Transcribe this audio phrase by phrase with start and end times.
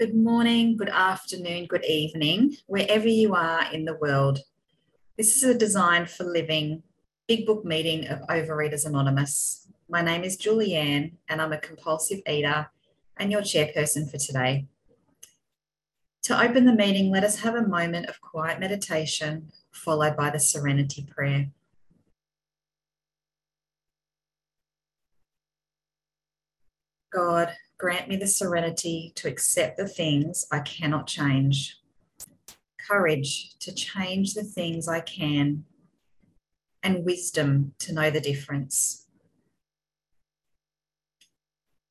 [0.00, 4.38] Good morning, good afternoon, good evening, wherever you are in the world.
[5.18, 6.82] This is a Design for Living
[7.28, 9.68] Big Book meeting of Overeaters Anonymous.
[9.90, 12.70] My name is Julianne, and I'm a compulsive eater
[13.18, 14.68] and your chairperson for today.
[16.22, 20.40] To open the meeting, let us have a moment of quiet meditation, followed by the
[20.40, 21.50] serenity prayer.
[27.12, 31.78] God, grant me the serenity to accept the things I cannot change,
[32.86, 35.64] courage to change the things I can,
[36.82, 39.06] and wisdom to know the difference.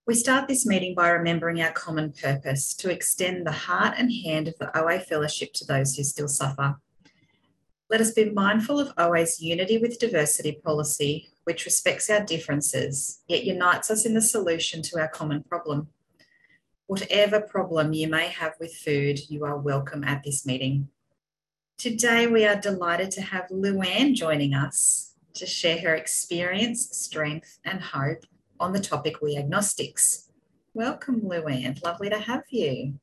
[0.05, 4.47] We start this meeting by remembering our common purpose to extend the heart and hand
[4.47, 6.77] of the OA Fellowship to those who still suffer.
[7.89, 13.44] Let us be mindful of OA's unity with diversity policy, which respects our differences, yet
[13.44, 15.88] unites us in the solution to our common problem.
[16.85, 20.89] Whatever problem you may have with food, you are welcome at this meeting.
[21.80, 27.81] Today, we are delighted to have Luanne joining us to share her experience, strength, and
[27.81, 28.25] hope
[28.59, 30.30] on the topic We Agnostics.
[30.75, 31.83] Welcome, Luanne.
[31.83, 33.00] Lovely to have you.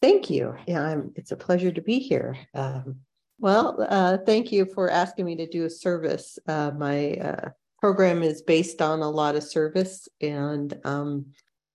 [0.00, 0.54] Thank you.
[0.68, 2.36] Yeah, I'm, it's a pleasure to be here.
[2.54, 3.00] Um,
[3.38, 6.38] well, uh, thank you for asking me to do a service.
[6.46, 7.50] Uh, my uh,
[7.80, 11.26] program is based on a lot of service, and um,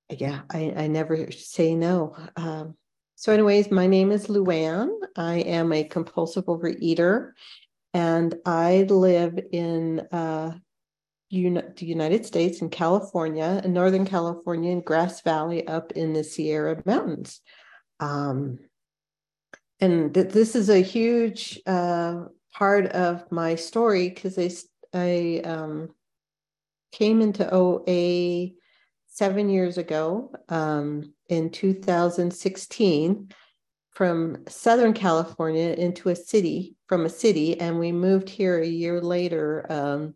[0.10, 2.16] yeah, I, I, never say no.
[2.36, 2.76] Um,
[3.16, 4.92] so, anyways, my name is Luanne.
[5.16, 7.32] I am a compulsive overeater,
[7.94, 10.58] and I live in uh,
[11.30, 16.26] uni- the United States in California, in Northern California, in Grass Valley, up in the
[16.26, 17.40] Sierra Mountains.
[18.02, 18.60] Um,
[19.84, 24.50] and th- this is a huge uh, part of my story because I,
[24.94, 25.90] I um,
[26.94, 28.54] came into OA
[29.08, 33.30] seven years ago um, in 2016
[33.92, 39.02] from Southern California into a city, from a city, and we moved here a year
[39.02, 40.14] later um,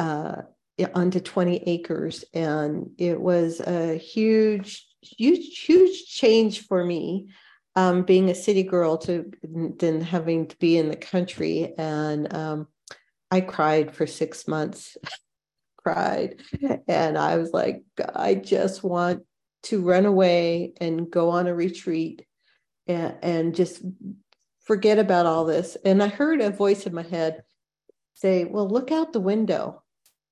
[0.00, 0.42] uh,
[0.92, 2.24] onto 20 acres.
[2.34, 7.28] And it was a huge, huge, huge change for me
[7.74, 11.74] um, being a city girl to then having to be in the country.
[11.78, 12.68] And um,
[13.30, 14.96] I cried for six months,
[15.78, 16.42] cried.
[16.86, 17.82] And I was like,
[18.14, 19.24] I just want
[19.64, 22.26] to run away and go on a retreat
[22.86, 23.82] and, and just
[24.64, 25.76] forget about all this.
[25.84, 27.42] And I heard a voice in my head
[28.14, 29.82] say, Well, look out the window.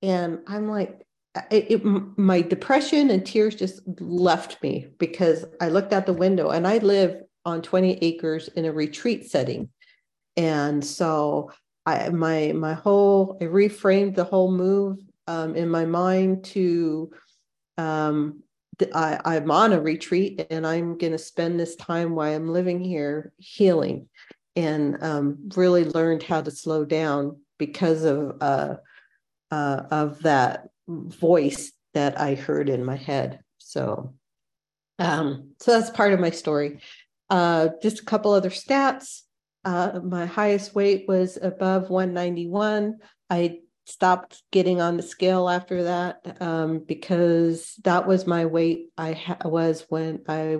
[0.01, 1.05] And I'm like,
[1.49, 6.49] it, it, my depression and tears just left me because I looked out the window
[6.49, 9.69] and I live on 20 acres in a retreat setting.
[10.37, 11.51] And so
[11.85, 17.11] I my my whole I reframed the whole move um, in my mind to
[17.77, 18.43] um,
[18.93, 22.79] I, I'm on a retreat and I'm going to spend this time while I'm living
[22.79, 24.07] here healing
[24.55, 28.75] and um, really learned how to slow down because of uh,
[29.51, 33.41] uh, of that voice that I heard in my head.
[33.57, 34.13] So,
[34.99, 36.79] um, so that's part of my story.
[37.31, 39.21] Uh, just a couple other stats.
[39.63, 42.97] Uh, my highest weight was above 191.
[43.29, 49.13] I stopped getting on the scale after that um, because that was my weight I
[49.13, 50.57] ha- was when I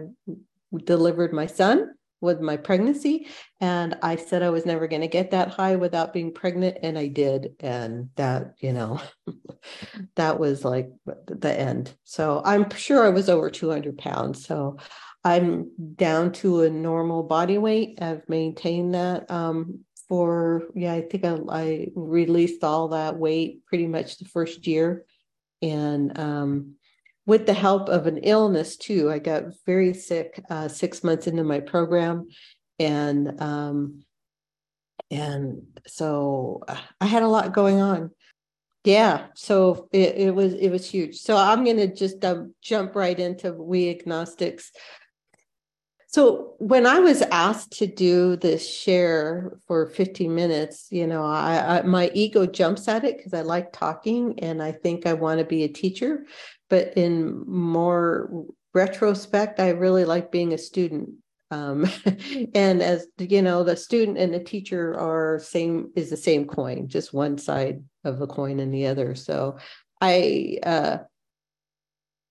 [0.86, 3.28] delivered my son with my pregnancy.
[3.60, 6.78] And I said I was never going to get that high without being pregnant.
[6.84, 7.56] And I did.
[7.60, 9.02] And that, you know,
[10.16, 10.90] that was like
[11.26, 11.94] the end.
[12.06, 14.46] So I'm sure I was over 200 pounds.
[14.46, 14.78] So
[15.24, 18.00] I'm down to a normal body weight.
[18.02, 23.88] I've maintained that um, for, yeah, I think I, I, released all that weight pretty
[23.88, 25.06] much the first year.
[25.62, 26.76] And um,
[27.26, 31.44] with the help of an illness too, I got very sick uh, six months into
[31.44, 32.28] my program.
[32.80, 34.04] And um,
[35.12, 36.64] and so
[37.00, 38.12] I had a lot going on.
[38.84, 41.20] Yeah, so it, it was it was huge.
[41.20, 44.72] So I'm going to just um, jump right into we agnostics.
[46.12, 51.80] So when I was asked to do this share for 15 minutes, you know, I,
[51.80, 55.40] I my ego jumps at it because I like talking and I think I want
[55.40, 56.26] to be a teacher.
[56.70, 61.12] But in more retrospect, I really like being a student.
[61.50, 61.90] Um,
[62.54, 66.90] and as you know, the student and the teacher are same is the same coin,
[66.90, 69.16] just one side of the coin and the other.
[69.16, 69.60] So
[70.02, 70.98] I uh,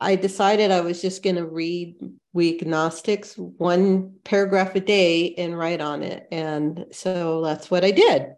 [0.01, 1.97] I decided I was just going to read
[2.33, 6.27] We Agnostics one paragraph a day and write on it.
[6.33, 8.29] And so that's what I did.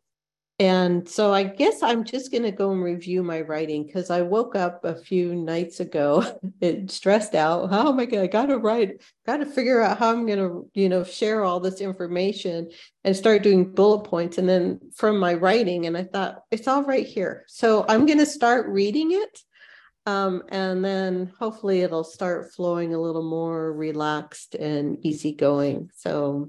[0.59, 4.23] and so I guess I'm just going to go and review my writing because I
[4.23, 6.25] woke up a few nights ago
[6.87, 7.71] stressed out.
[7.71, 8.23] How am I going?
[8.23, 9.03] I got to write.
[9.27, 12.71] Got to figure out how I'm going to, you know, share all this information
[13.03, 14.39] and start doing bullet points.
[14.39, 17.45] And then from my writing, and I thought it's all right here.
[17.49, 19.41] So I'm going to start reading it,
[20.07, 25.91] um, and then hopefully it'll start flowing a little more relaxed and easygoing.
[25.95, 26.49] So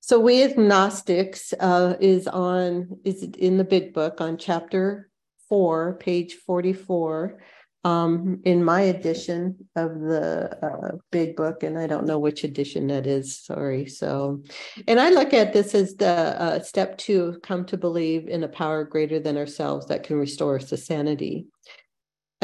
[0.00, 5.10] so we agnostics uh, is on is in the big book on chapter
[5.48, 7.40] four, page forty-four.
[7.84, 12.88] Um, in my edition of the uh, big book, and I don't know which edition
[12.88, 13.38] that is.
[13.38, 13.86] Sorry.
[13.86, 14.42] So,
[14.88, 18.48] and I look at this as the uh, step two: come to believe in a
[18.48, 21.46] power greater than ourselves that can restore us to sanity.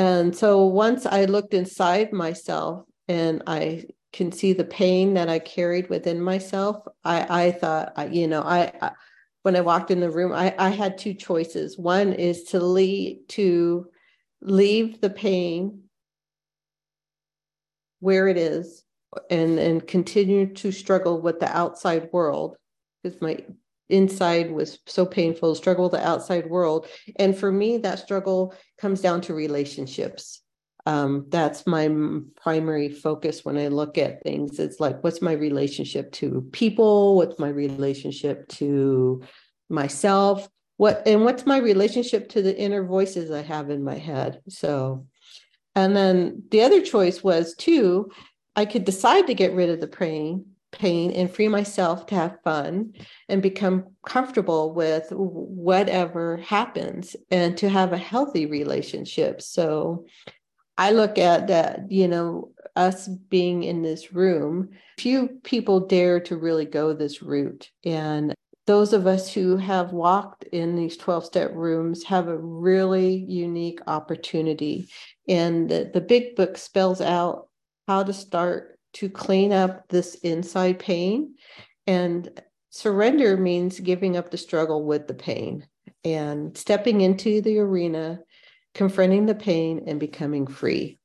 [0.03, 5.39] And so, once I looked inside myself and I can see the pain that I
[5.39, 8.91] carried within myself, I, I thought, you know, I, I
[9.43, 11.79] when I walked in the room, I, I had two choices.
[11.79, 13.87] One is to leave to
[14.41, 15.85] leave the pain
[18.01, 18.83] where it is
[19.31, 22.57] and and continue to struggle with the outside world
[23.05, 23.39] because my
[23.93, 26.87] inside was so painful struggle with the outside world
[27.17, 30.43] and for me that struggle comes down to relationships
[30.85, 31.89] um, that's my
[32.37, 34.59] primary focus when I look at things.
[34.59, 37.17] It's like, what's my relationship to people?
[37.17, 39.23] What's my relationship to
[39.69, 40.49] myself?
[40.79, 44.41] What and what's my relationship to the inner voices I have in my head?
[44.49, 45.06] So,
[45.77, 48.11] and then the other choice was too,
[48.56, 52.39] I could decide to get rid of the pain, pain, and free myself to have
[52.43, 52.93] fun
[53.29, 59.41] and become comfortable with whatever happens and to have a healthy relationship.
[59.41, 60.07] So
[60.77, 66.37] I look at that, you know, us being in this room, few people dare to
[66.37, 67.71] really go this route.
[67.85, 68.35] And
[68.67, 73.81] those of us who have walked in these 12 step rooms have a really unique
[73.87, 74.89] opportunity.
[75.29, 77.49] And the, the big book spells out
[77.89, 81.35] how to start to clean up this inside pain.
[81.87, 82.29] And
[82.71, 85.67] surrender means giving up the struggle with the pain
[86.05, 88.21] and stepping into the arena
[88.75, 90.99] confronting the pain and becoming free.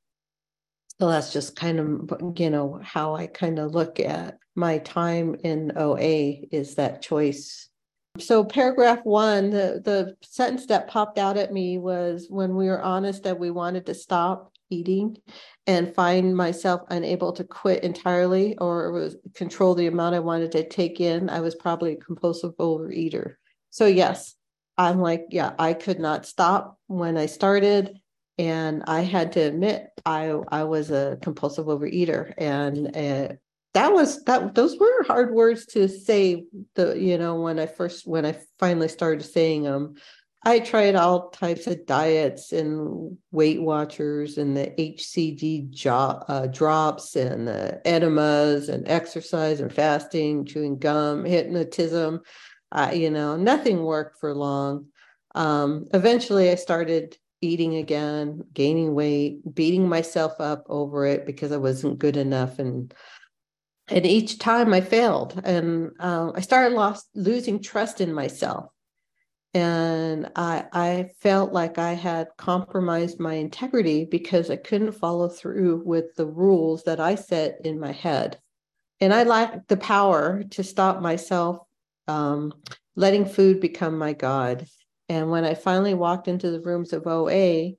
[0.99, 5.35] So that's just kind of, you know, how I kind of look at my time
[5.43, 7.69] in OA is that choice.
[8.17, 12.81] So paragraph one, the, the sentence that popped out at me was when we were
[12.81, 15.17] honest that we wanted to stop eating
[15.65, 20.99] and find myself unable to quit entirely or control the amount I wanted to take
[20.99, 23.35] in, I was probably a compulsive overeater.
[23.69, 24.35] So yes,
[24.77, 27.99] I'm like, yeah, I could not stop when I started.
[28.37, 33.33] And I had to admit, I I was a compulsive overeater, and uh,
[33.73, 34.53] that was that.
[34.53, 36.45] Those were hard words to say.
[36.75, 39.95] The you know when I first when I finally started saying them,
[40.43, 47.15] I tried all types of diets and Weight Watchers and the HCG jo- uh, drops
[47.15, 52.21] and the enemas and exercise and fasting, chewing gum, hypnotism.
[52.71, 54.87] Uh, you know, nothing worked for long.
[55.35, 61.57] Um, eventually, I started eating again, gaining weight, beating myself up over it because I
[61.57, 62.93] wasn't good enough, and
[63.89, 68.65] and each time I failed, and uh, I started lost losing trust in myself,
[69.57, 75.81] and I I felt like I had compromised my integrity because I couldn't follow through
[75.83, 78.39] with the rules that I set in my head,
[79.01, 81.57] and I lacked the power to stop myself
[82.07, 82.53] um,
[82.95, 84.67] letting food become my God.
[85.09, 87.71] And when I finally walked into the rooms of OA,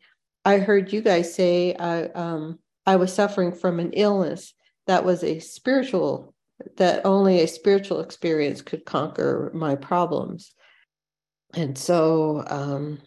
[0.45, 4.53] I heard you guys say I, um, I was suffering from an illness
[4.89, 6.35] that was a spiritual,
[6.77, 10.55] that only a spiritual experience could conquer my problems.
[11.55, 13.01] And so um,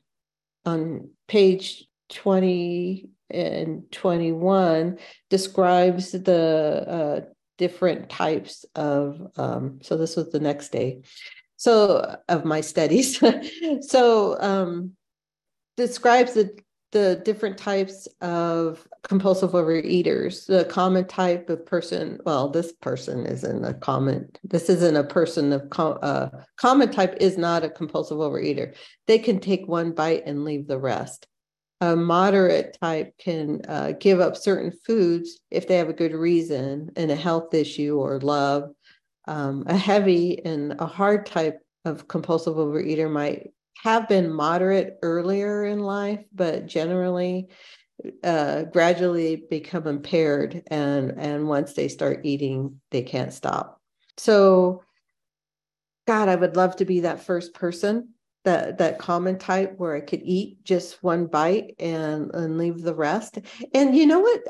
[0.65, 4.97] on page 20 and 21
[5.29, 7.21] describes the uh,
[7.57, 11.01] different types of um, so this was the next day
[11.61, 13.23] so of my studies.
[13.81, 14.93] So um,
[15.77, 16.57] describes the
[16.91, 23.65] the different types of compulsive overeaters the common type of person well this person isn't
[23.65, 28.17] a common this isn't a person of com, uh, common type is not a compulsive
[28.17, 28.75] overeater
[29.07, 31.27] they can take one bite and leave the rest
[31.81, 36.91] a moderate type can uh, give up certain foods if they have a good reason
[36.95, 38.69] and a health issue or love.
[39.27, 43.49] Um, a heavy and a hard type of compulsive overeater might
[43.81, 47.49] have been moderate earlier in life, but generally
[48.23, 50.63] uh, gradually become impaired.
[50.67, 53.81] And, and once they start eating, they can't stop.
[54.17, 54.83] So,
[56.07, 58.09] God, I would love to be that first person
[58.43, 62.95] that that common type where I could eat just one bite and and leave the
[62.95, 63.39] rest.
[63.73, 64.41] And you know what?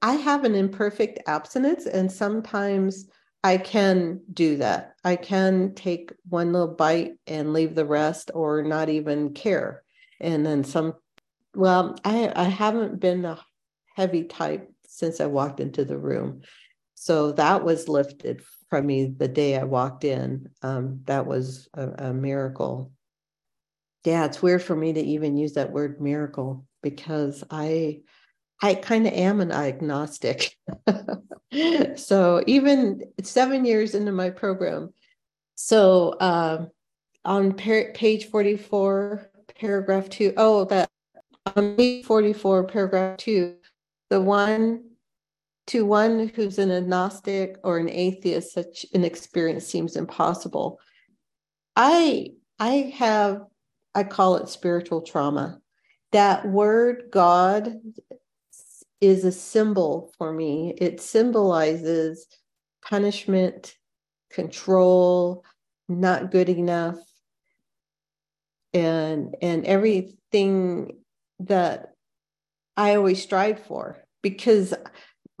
[0.00, 3.06] I have an imperfect abstinence, and sometimes
[3.44, 4.94] I can do that.
[5.04, 9.82] I can take one little bite and leave the rest, or not even care.
[10.20, 10.94] And then some.
[11.54, 13.38] Well, I I haven't been a
[13.94, 16.42] heavy type since I walked into the room,
[16.94, 20.48] so that was lifted from me the day I walked in.
[20.62, 22.92] Um, that was a, a miracle.
[24.04, 28.00] Yeah, it's weird for me to even use that word miracle because I
[28.62, 30.56] I kind of am an agnostic.
[31.96, 34.94] so even seven years into my program,
[35.54, 36.66] so uh,
[37.24, 39.30] on par- page 44,
[39.60, 40.88] paragraph two, oh, that
[41.46, 43.56] on page 44, paragraph two,
[44.10, 44.84] the one
[45.68, 50.78] to one who's an agnostic or an atheist, such an experience seems impossible.
[51.76, 53.42] I I have
[53.94, 55.58] I call it spiritual trauma.
[56.12, 57.80] That word God
[59.00, 60.74] is a symbol for me.
[60.78, 62.26] It symbolizes
[62.84, 63.76] punishment,
[64.30, 65.44] control,
[65.88, 66.98] not good enough,
[68.72, 71.01] and and everything
[71.46, 71.94] that
[72.76, 74.74] I always strive for because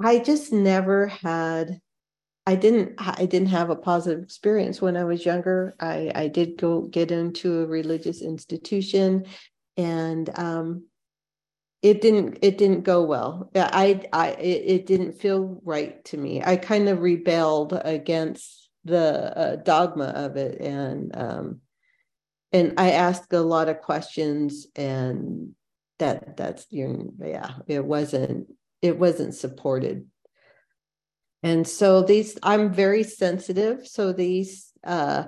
[0.02, 1.80] I just never had
[2.44, 5.74] I didn't I didn't have a positive experience when I was younger.
[5.78, 9.26] I I did go get into a religious institution
[9.76, 10.84] and um
[11.82, 16.56] it didn't it didn't go well i i it, didn't feel right to me i
[16.56, 21.60] kind of rebelled against the uh, dogma of it and um
[22.52, 25.54] and i asked a lot of questions and
[25.98, 28.48] that that's you yeah it wasn't
[28.80, 30.06] it wasn't supported.
[31.44, 33.86] And so these i'm very sensitive.
[33.86, 35.24] So these uh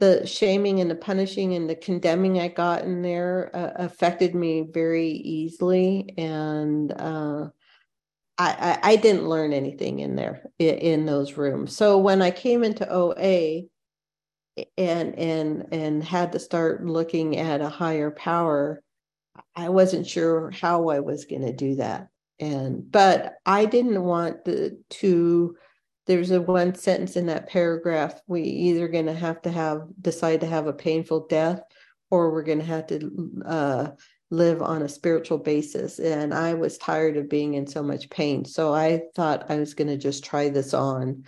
[0.00, 4.68] the shaming and the punishing and the condemning I got in there uh, affected me
[4.72, 7.48] very easily, and uh,
[8.38, 11.76] I, I, I didn't learn anything in there in, those rooms.
[11.76, 13.62] So when I came into OA
[14.76, 18.80] and and and had to start looking at a higher power,
[19.54, 22.08] I wasn't sure how I was going to do that,
[22.40, 25.56] and but I didn't want the to
[26.08, 30.40] there's a one sentence in that paragraph we either going to have to have decide
[30.40, 31.60] to have a painful death
[32.10, 33.88] or we're going to have to uh,
[34.30, 35.98] live on a spiritual basis.
[35.98, 38.44] And i was tired of being in so much pain.
[38.44, 41.24] So i thought i was going to just try this on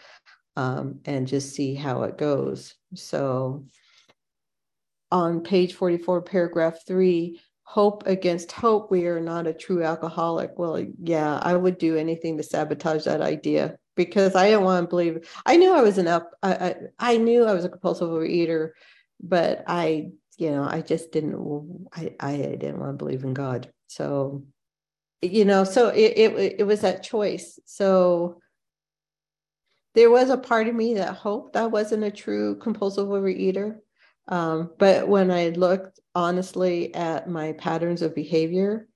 [0.57, 2.75] um, and just see how it goes.
[2.95, 3.67] So
[5.13, 7.39] on page 44 paragraph 3
[7.77, 12.37] hope against hope we are not a true alcoholic well yeah i would do anything
[12.37, 15.29] to sabotage that idea because I didn't want to believe.
[15.45, 16.33] I knew I was an up.
[16.43, 18.71] I, I, I knew I was a compulsive overeater,
[19.21, 21.87] but I, you know, I just didn't.
[21.93, 23.71] I I didn't want to believe in God.
[23.89, 24.45] So,
[25.21, 27.59] you know, so it it it was that choice.
[27.67, 28.41] So
[29.95, 33.81] there was a part of me that hoped I wasn't a true compulsive overeater.
[34.31, 38.89] Um, but when I looked honestly at my patterns of behavior,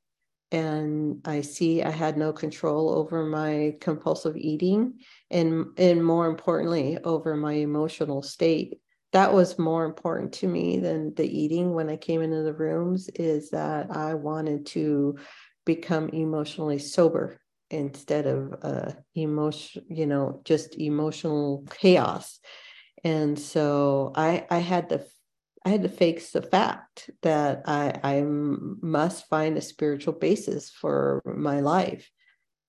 [0.53, 5.01] and I see I had no control over my compulsive eating
[5.31, 8.79] and and more importantly over my emotional state
[9.13, 13.09] that was more important to me than the eating when I came into the rooms
[13.15, 15.17] is that I wanted to
[15.65, 22.39] become emotionally sober instead of uh emotion you know just emotional chaos.
[23.03, 25.05] And so I I had to
[25.65, 31.23] I had to face the fact that I, I must find a spiritual basis for
[31.25, 32.11] my life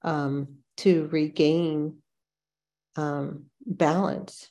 [0.02, 1.98] um, to regain
[2.96, 4.50] um, balance.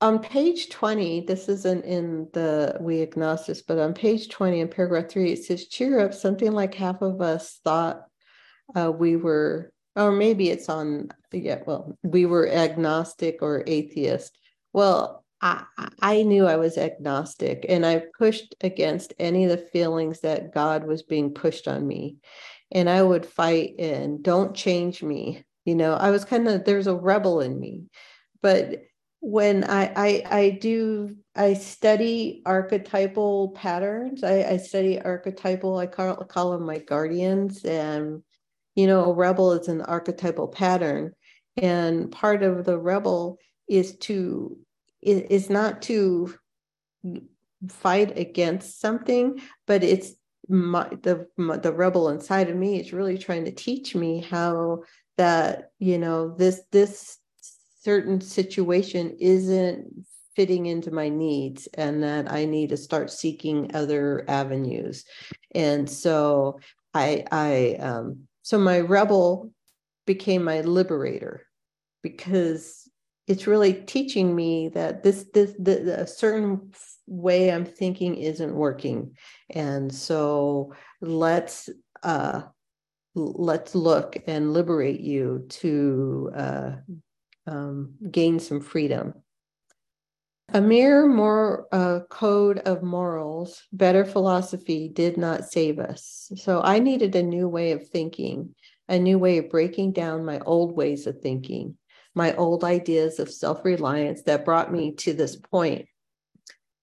[0.00, 5.08] On page 20, this isn't in the We Agnostics, but on page 20 in paragraph
[5.08, 6.14] three, it says, Cheer up.
[6.14, 8.06] Something like half of us thought
[8.74, 14.36] uh, we were, or maybe it's on, yeah, well, we were agnostic or atheist.
[14.72, 15.64] Well, I,
[16.00, 20.86] I knew I was agnostic and I pushed against any of the feelings that God
[20.86, 22.16] was being pushed on me.
[22.72, 25.44] And I would fight and don't change me.
[25.64, 27.84] You know, I was kind of there's a rebel in me.
[28.42, 28.82] But
[29.20, 34.24] when I I, I do I study archetypal patterns.
[34.24, 37.64] I, I study archetypal, I call, call them my guardians.
[37.64, 38.22] And,
[38.74, 41.12] you know, a rebel is an archetypal pattern.
[41.56, 44.58] And part of the rebel is to
[45.02, 46.34] is not to
[47.68, 50.12] fight against something, but it's
[50.48, 54.82] my, the my, the rebel inside of me is really trying to teach me how
[55.16, 57.18] that you know this this
[57.80, 59.86] certain situation isn't
[60.36, 65.04] fitting into my needs and that I need to start seeking other avenues.
[65.54, 66.60] And so
[66.94, 69.52] I I um so my rebel
[70.06, 71.46] became my liberator
[72.02, 72.79] because
[73.30, 76.72] it's really teaching me that this this the, a certain
[77.06, 79.16] way I'm thinking isn't working.
[79.50, 81.70] And so let's
[82.02, 82.42] uh
[83.14, 86.70] let's look and liberate you to uh,
[87.46, 89.14] um, gain some freedom.
[90.52, 96.32] A mere more uh, code of morals, better philosophy did not save us.
[96.36, 98.54] So I needed a new way of thinking,
[98.88, 101.76] a new way of breaking down my old ways of thinking,
[102.14, 105.86] my old ideas of self reliance that brought me to this point.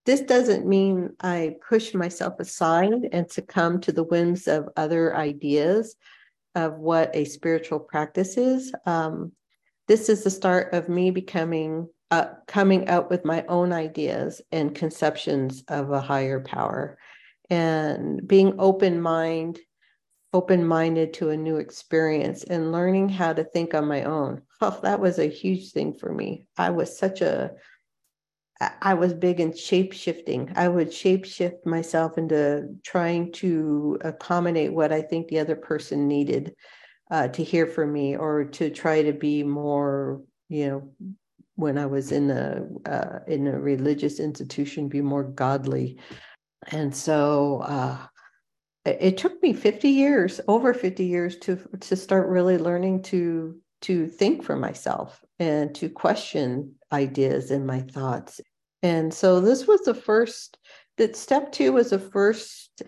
[0.06, 5.96] This doesn't mean I push myself aside and succumb to the whims of other ideas
[6.54, 8.72] of what a spiritual practice is.
[8.86, 9.32] Um,
[9.86, 14.74] this is the start of me becoming uh, coming up with my own ideas and
[14.74, 16.96] conceptions of a higher power
[17.50, 19.58] and being open mind
[20.38, 24.42] open minded to a new experience and learning how to think on my own.
[24.60, 26.46] Oh that was a huge thing for me.
[26.56, 27.52] I was such a
[28.82, 32.42] i was big in shape shifting i would shape shift myself into
[32.82, 36.52] trying to accommodate what i think the other person needed
[37.12, 41.12] uh, to hear from me or to try to be more you know
[41.58, 45.98] when I was in a uh, in a religious institution, be more godly,
[46.70, 47.98] and so uh,
[48.88, 54.06] it, took me fifty years, over fifty years, to to start really learning to to
[54.06, 58.40] think for myself and to question ideas and my thoughts.
[58.82, 60.58] And so this was the first.
[60.96, 62.82] That step two was the first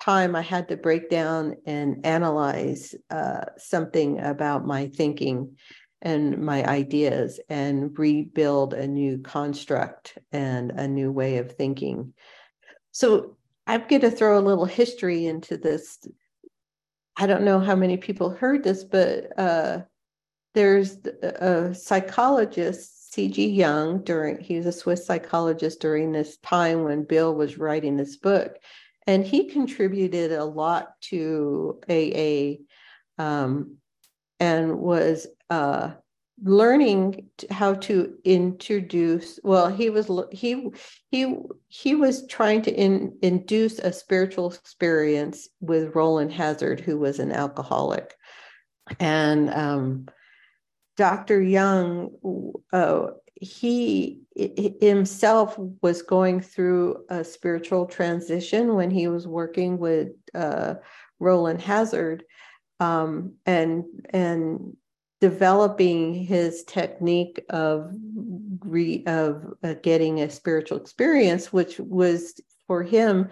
[0.00, 5.56] time I had to break down and analyze uh, something about my thinking
[6.00, 12.14] and my ideas and rebuild a new construct and a new way of thinking.
[12.92, 13.37] So
[13.68, 15.98] I'm going to throw a little history into this.
[17.18, 19.80] I don't know how many people heard this, but uh,
[20.54, 23.46] there's a psychologist, C.G.
[23.50, 28.16] Jung, during he was a Swiss psychologist during this time when Bill was writing this
[28.16, 28.56] book,
[29.06, 32.62] and he contributed a lot to AA
[33.22, 33.76] um,
[34.40, 35.92] and was uh,
[36.42, 40.68] learning how to introduce well he was he
[41.10, 41.36] he
[41.68, 47.32] he was trying to in, induce a spiritual experience with Rowland Hazard who was an
[47.32, 48.14] alcoholic
[49.00, 50.06] and um,
[50.96, 51.42] Dr.
[51.42, 52.10] Jung
[52.72, 53.08] uh,
[53.40, 54.20] he
[54.80, 60.74] himself was going through a spiritual transition when he was working with uh,
[61.18, 62.24] Rowland Hazard
[62.80, 64.76] um, and and
[65.20, 67.92] developing his technique of
[68.60, 73.28] re, of uh, getting a spiritual experience, which was for him,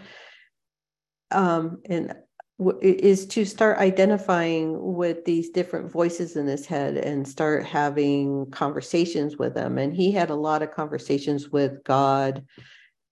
[1.31, 2.15] um, and
[2.59, 8.51] w- is to start identifying with these different voices in his head and start having
[8.51, 9.79] conversations with them.
[9.79, 12.45] And he had a lot of conversations with God,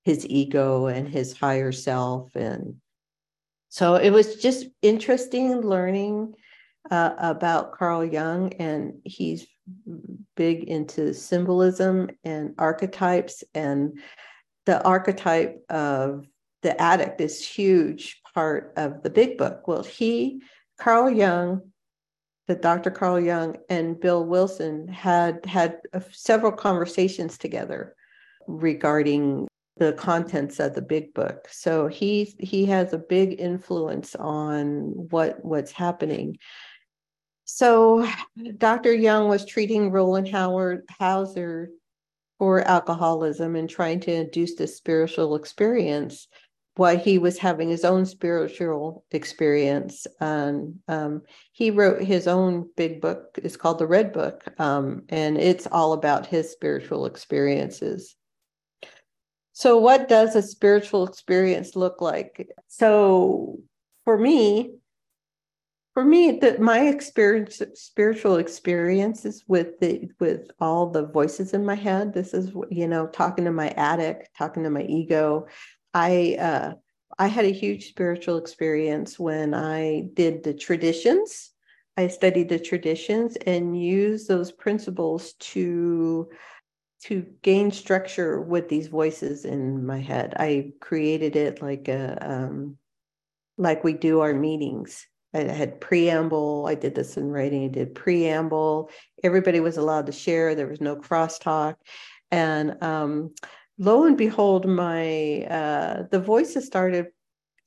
[0.04, 2.76] his ego, and his higher self, and
[3.68, 6.34] so it was just interesting learning
[6.90, 9.46] uh, about Carl Jung, and he's
[10.36, 13.44] big into symbolism and archetypes.
[13.54, 13.98] And
[14.66, 16.26] the archetype of
[16.62, 19.66] the addict is huge part of the big book.
[19.68, 20.42] Well, he,
[20.78, 21.70] Carl Jung,
[22.48, 22.90] the Dr.
[22.90, 25.78] Carl Jung and Bill Wilson had had
[26.10, 27.94] several conversations together
[28.46, 31.48] regarding the contents of the big book.
[31.50, 36.38] So he he has a big influence on what what's happening.
[37.44, 38.08] So
[38.58, 38.94] Dr.
[38.94, 41.70] Jung was treating Rowland Howard Hauser
[42.38, 46.26] for alcoholism and trying to induce this spiritual experience
[46.76, 50.06] while he was having his own spiritual experience.
[50.20, 53.38] And um, he wrote his own big book.
[53.38, 54.44] It's called The Red Book.
[54.58, 58.16] Um, and it's all about his spiritual experiences.
[59.52, 62.48] So, what does a spiritual experience look like?
[62.66, 63.60] So,
[64.04, 64.74] for me,
[65.94, 71.76] for me, the, my experience, spiritual experiences with the with all the voices in my
[71.76, 72.12] head.
[72.12, 75.46] This is you know talking to my attic talking to my ego.
[75.94, 76.74] I uh,
[77.16, 81.52] I had a huge spiritual experience when I did the traditions.
[81.96, 86.28] I studied the traditions and used those principles to
[87.04, 90.34] to gain structure with these voices in my head.
[90.38, 92.78] I created it like a um,
[93.56, 95.06] like we do our meetings.
[95.34, 96.66] I had preamble.
[96.68, 97.64] I did this in writing.
[97.64, 98.90] I did preamble.
[99.22, 100.54] Everybody was allowed to share.
[100.54, 101.74] There was no crosstalk.
[102.30, 103.34] And um,
[103.78, 107.06] lo and behold, my uh, the voices started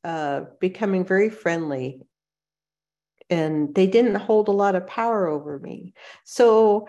[0.03, 2.01] uh, becoming very friendly,
[3.29, 5.93] and they didn't hold a lot of power over me.
[6.23, 6.87] So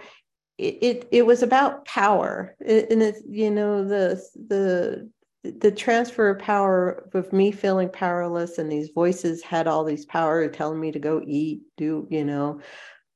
[0.58, 5.10] it it, it was about power, and it's you know the the
[5.44, 10.48] the transfer of power of me feeling powerless and these voices had all these power
[10.48, 12.61] telling me to go eat do you know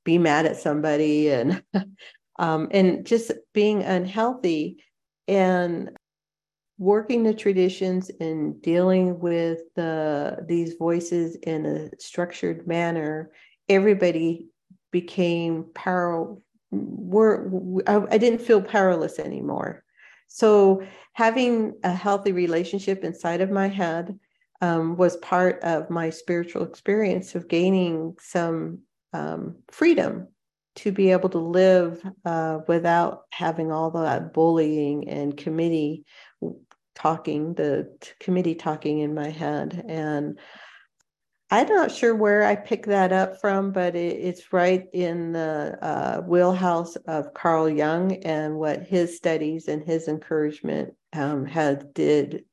[0.04, 1.62] be mad at somebody and
[2.38, 4.76] um, and just being unhealthy
[5.28, 5.90] and
[6.78, 13.30] working the traditions and dealing with the these voices in a structured manner
[13.68, 14.46] everybody
[14.90, 16.36] became power
[16.70, 17.50] were
[17.86, 19.81] I, I didn't feel powerless anymore
[20.34, 24.18] so having a healthy relationship inside of my head
[24.62, 28.78] um, was part of my spiritual experience of gaining some
[29.12, 30.28] um, freedom
[30.76, 36.06] to be able to live uh, without having all that bullying and committee
[36.94, 39.84] talking, the committee talking in my head.
[39.86, 40.38] And
[41.52, 45.76] I'm not sure where I picked that up from, but it, it's right in the
[45.82, 52.46] uh, wheelhouse of Carl Jung and what his studies and his encouragement um, had did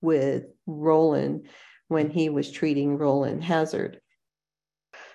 [0.00, 1.48] with Rowland
[1.88, 4.00] when he was treating Rowland Hazard.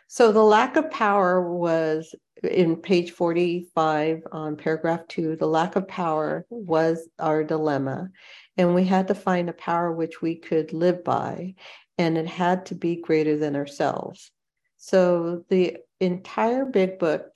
[0.09, 2.13] So the lack of power was
[2.43, 5.37] in page 45 on paragraph two.
[5.37, 8.09] The lack of power was our dilemma,
[8.57, 11.55] and we had to find a power which we could live by
[12.01, 14.31] and it had to be greater than ourselves.
[14.77, 17.35] So the entire big book,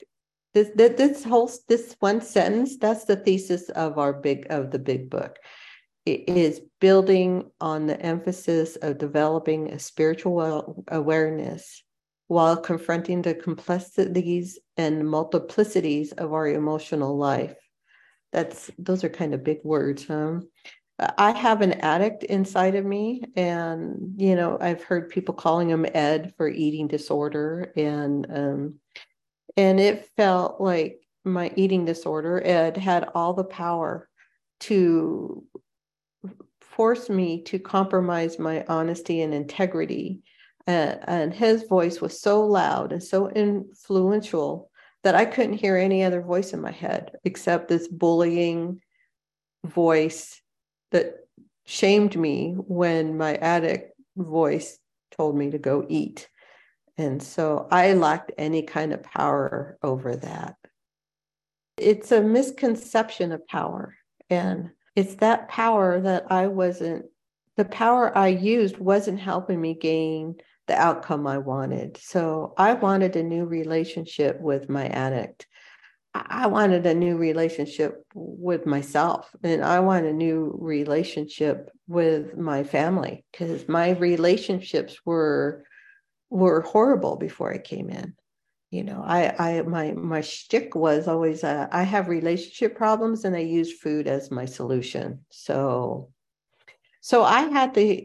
[0.54, 5.08] this, this whole this one sentence, that's the thesis of our big of the big
[5.08, 5.38] book.
[6.04, 11.84] It is building on the emphasis of developing a spiritual awareness
[12.26, 17.54] while confronting the complexities and multiplicities of our emotional life.
[18.32, 20.40] That's those are kind of big words, huh?
[20.98, 25.84] I have an addict inside of me, and you know, I've heard people calling him
[25.92, 28.74] Ed for eating disorder, and um,
[29.58, 32.40] and it felt like my eating disorder.
[32.42, 34.08] Ed had all the power
[34.60, 35.44] to
[36.62, 40.22] force me to compromise my honesty and integrity,
[40.66, 44.70] and, and his voice was so loud and so influential
[45.04, 48.80] that I couldn't hear any other voice in my head except this bullying
[49.62, 50.40] voice
[50.90, 51.26] that
[51.64, 54.78] shamed me when my addict voice
[55.10, 56.28] told me to go eat.
[56.98, 60.56] And so I lacked any kind of power over that.
[61.76, 63.94] It's a misconception of power.
[64.30, 67.06] And it's that power that I wasn't,
[67.56, 71.98] the power I used wasn't helping me gain the outcome I wanted.
[71.98, 75.46] So I wanted a new relationship with my addict.
[76.28, 82.64] I wanted a new relationship with myself and I want a new relationship with my
[82.64, 85.64] family because my relationships were
[86.30, 88.14] were horrible before I came in.
[88.70, 93.36] You know, I I my my shtick was always uh, I have relationship problems and
[93.36, 95.24] I use food as my solution.
[95.30, 96.10] So
[97.00, 98.04] so I had to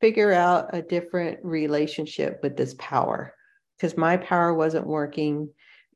[0.00, 3.34] figure out a different relationship with this power
[3.76, 5.50] because my power wasn't working,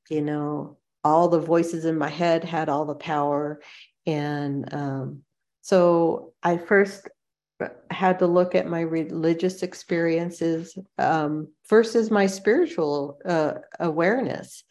[0.09, 3.61] you know, all the voices in my head had all the power.
[4.07, 5.23] And um,
[5.61, 7.09] so I first
[7.91, 14.65] had to look at my religious experiences um, versus my spiritual uh, awareness.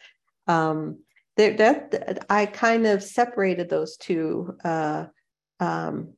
[0.47, 0.99] Um,
[1.37, 5.05] that, that, I kind of separated those two uh,
[5.59, 6.13] um,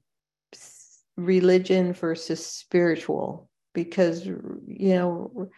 [1.17, 5.49] religion versus spiritual because you know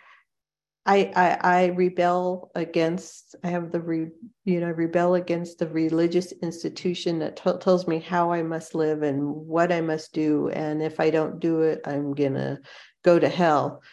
[0.88, 4.08] I, I, I rebel against I have the re,
[4.45, 9.04] you know rebel against the religious institution that t- tells me how I must live
[9.04, 12.62] and what I must do and if I don't do it I'm gonna
[13.04, 13.84] go to hell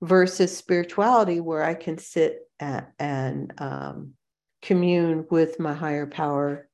[0.00, 4.14] versus spirituality where I can sit at, and um,
[4.62, 6.66] commune with my higher power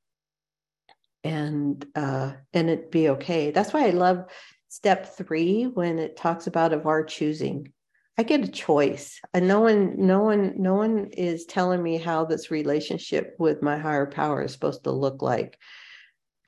[1.25, 3.51] and uh, and it be okay.
[3.51, 4.25] That's why I love
[4.69, 7.73] step three when it talks about of our choosing
[8.19, 9.21] I get a choice.
[9.33, 13.79] And no one, no one, no one is telling me how this relationship with my
[13.79, 15.57] higher power is supposed to look like.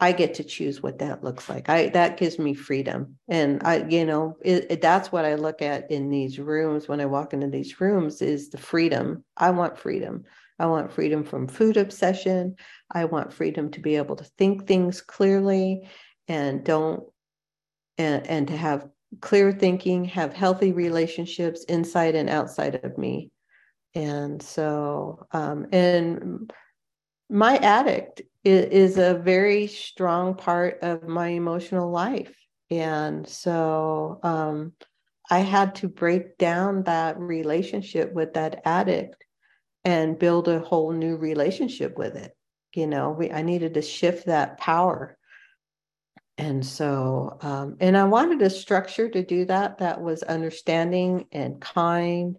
[0.01, 1.69] I get to choose what that looks like.
[1.69, 5.61] I that gives me freedom, and I, you know, it, it, that's what I look
[5.61, 9.25] at in these rooms when I walk into these rooms is the freedom.
[9.37, 10.25] I want freedom.
[10.59, 12.57] I want freedom from food obsession.
[12.91, 15.87] I want freedom to be able to think things clearly,
[16.29, 17.05] and don't,
[17.99, 18.89] and and to have
[19.21, 23.31] clear thinking, have healthy relationships inside and outside of me.
[23.95, 26.53] And so, um, and
[27.29, 32.35] my addict is, is a very strong part of my emotional life.
[32.71, 34.73] And so um,
[35.29, 39.25] I had to break down that relationship with that addict
[39.85, 42.37] and build a whole new relationship with it.
[42.75, 45.17] You know, we, I needed to shift that power.
[46.41, 51.61] And so, um, and I wanted a structure to do that that was understanding and
[51.61, 52.39] kind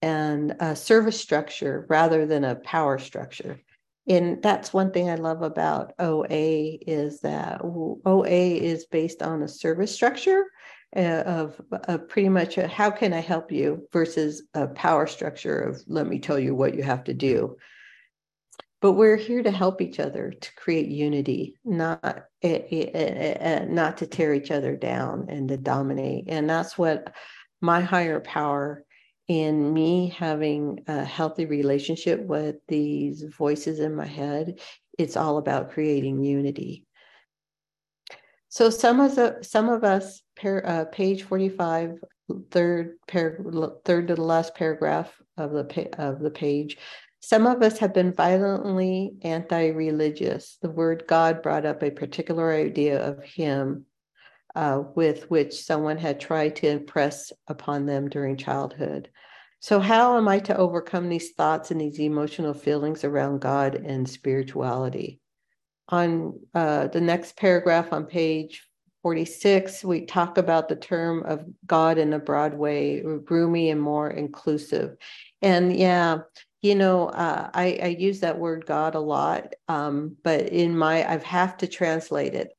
[0.00, 3.60] and a service structure rather than a power structure.
[4.08, 9.48] And that's one thing I love about OA is that OA is based on a
[9.48, 10.46] service structure
[10.96, 15.60] uh, of, of pretty much a, how can I help you versus a power structure
[15.60, 17.56] of let me tell you what you have to do.
[18.84, 24.34] But we're here to help each other to create unity, not uh, not to tear
[24.34, 26.24] each other down and to dominate.
[26.28, 27.14] And that's what
[27.62, 28.84] my higher power
[29.26, 34.60] in me having a healthy relationship with these voices in my head.
[34.98, 36.84] It's all about creating unity.
[38.50, 41.92] So some of the some of us, uh, page forty five,
[42.50, 43.38] third par,
[43.86, 46.76] third to the last paragraph of the of the page.
[47.26, 50.58] Some of us have been violently anti-religious.
[50.60, 53.86] The word God brought up a particular idea of Him,
[54.54, 59.08] uh, with which someone had tried to impress upon them during childhood.
[59.60, 64.08] So, how am I to overcome these thoughts and these emotional feelings around God and
[64.08, 65.20] spirituality?
[65.88, 68.66] on uh, the next paragraph on page
[69.02, 74.08] 46, we talk about the term of God in a broad way, roomy and more
[74.08, 74.96] inclusive.
[75.42, 76.20] And yeah,
[76.64, 81.06] you know, uh, I, I, use that word God a lot, um, but in my,
[81.06, 82.52] I have have to translate it.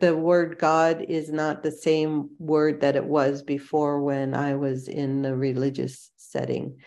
[0.00, 4.88] The word God is not the same word that it was before when I was
[4.88, 6.78] in the religious setting.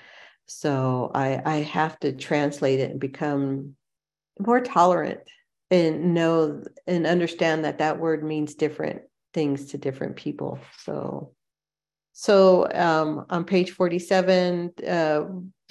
[0.47, 3.75] So I, I have to translate it and become
[4.39, 5.19] more tolerant
[5.69, 9.03] and know and understand that that word means different
[9.35, 11.31] things to different people so
[12.13, 15.21] so um, on page 47 uh,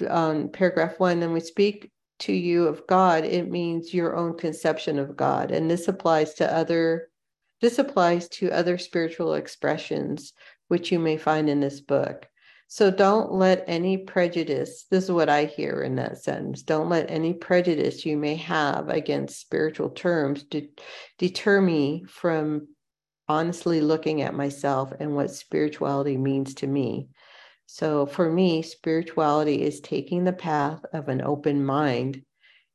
[0.03, 4.99] on paragraph one then we speak to you of god it means your own conception
[4.99, 7.09] of god and this applies to other
[7.61, 10.33] this applies to other spiritual expressions
[10.67, 12.27] which you may find in this book
[12.71, 17.11] so don't let any prejudice, this is what I hear in that sentence, don't let
[17.11, 20.69] any prejudice you may have against spiritual terms de-
[21.17, 22.69] deter me from
[23.27, 27.09] honestly looking at myself and what spirituality means to me.
[27.73, 32.21] So for me, spirituality is taking the path of an open mind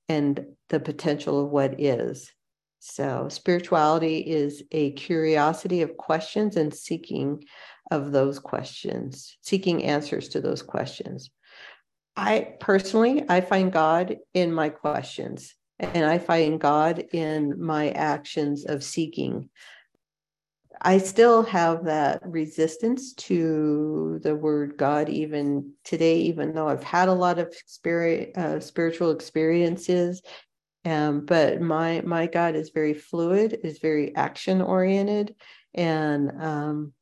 [0.09, 2.33] and the potential of what is.
[2.79, 7.45] So spirituality is a curiosity of questions and seeking
[7.91, 11.31] of those questions, seeking answers to those questions.
[12.17, 18.65] I personally, I find God in my questions and I find God in my actions
[18.65, 19.51] of seeking.
[20.81, 27.09] I still have that resistance to the word God, even today, even though I've had
[27.09, 27.55] a lot of
[28.37, 30.23] uh, spiritual experiences.
[30.85, 35.35] Um, but my my God is very fluid, is very action oriented,
[35.75, 36.93] and um,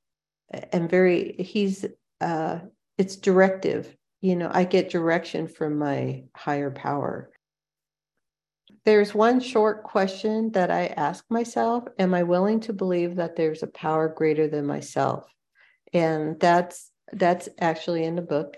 [0.73, 1.85] and very he's
[2.21, 2.61] uh
[2.99, 7.31] it's directive you know i get direction from my higher power
[8.85, 13.63] there's one short question that i ask myself am i willing to believe that there's
[13.63, 15.25] a power greater than myself?
[15.93, 18.57] And that's that's actually in the book.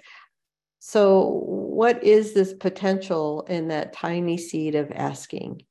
[0.78, 5.62] So what is this potential in that tiny seed of asking?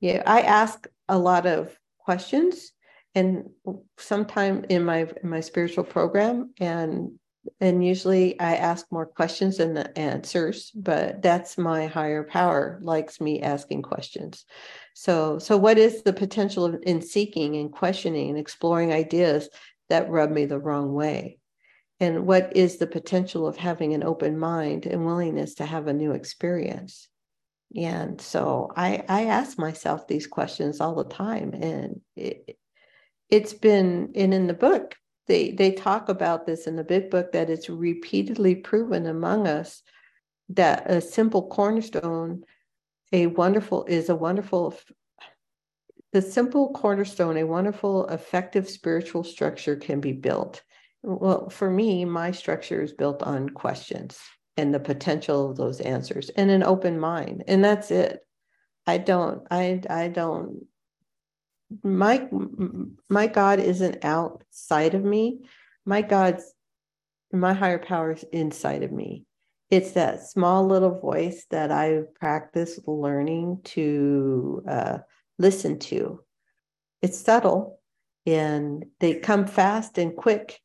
[0.00, 2.72] Yeah i ask a lot of questions
[3.14, 3.50] and
[3.98, 7.12] sometime in my in my spiritual program and
[7.60, 13.20] and usually i ask more questions than the answers but that's my higher power likes
[13.20, 14.44] me asking questions.
[14.94, 19.48] So so what is the potential in seeking and questioning and exploring ideas
[19.88, 21.38] that rub me the wrong way?
[21.98, 25.92] And what is the potential of having an open mind and willingness to have a
[25.92, 27.08] new experience?
[27.76, 32.56] And so i i ask myself these questions all the time and it,
[33.28, 34.96] it's been and in the book
[35.30, 39.82] they they talk about this in the big book that it's repeatedly proven among us
[40.48, 42.42] that a simple cornerstone
[43.12, 44.76] a wonderful is a wonderful
[46.12, 50.62] the simple cornerstone a wonderful effective spiritual structure can be built.
[51.04, 54.18] Well for me my structure is built on questions
[54.56, 58.18] and the potential of those answers and an open mind and that's it.
[58.84, 60.66] I don't i i don't
[61.82, 62.28] my
[63.08, 65.40] my God isn't outside of me.
[65.84, 66.52] My God's
[67.32, 69.24] my higher power is inside of me.
[69.70, 74.98] it's that small little voice that I practice learning to uh,
[75.38, 76.20] listen to.
[77.02, 77.80] It's subtle
[78.26, 80.58] and they come fast and quick.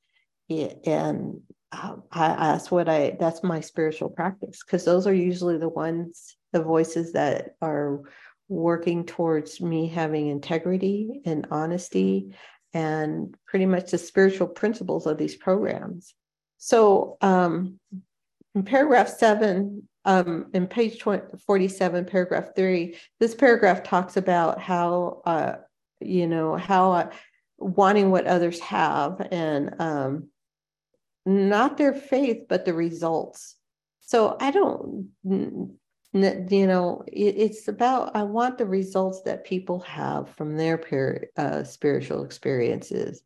[0.50, 1.42] And
[1.72, 6.36] uh, I, that's what I, that's my spiritual practice because those are usually the ones,
[6.52, 8.02] the voices that are
[8.48, 12.36] working towards me having integrity and honesty
[12.74, 16.14] and pretty much the spiritual principles of these programs.
[16.58, 17.80] So, um,
[18.54, 25.22] in paragraph seven, um, in page 20, 47, paragraph three, this paragraph talks about how,
[25.26, 25.56] uh,
[26.00, 27.10] you know, how uh,
[27.58, 30.30] wanting what others have and um,
[31.26, 33.56] not their faith, but the results.
[34.02, 35.10] So I don't,
[36.16, 41.64] you know, it, it's about, I want the results that people have from their uh,
[41.64, 43.22] spiritual experiences.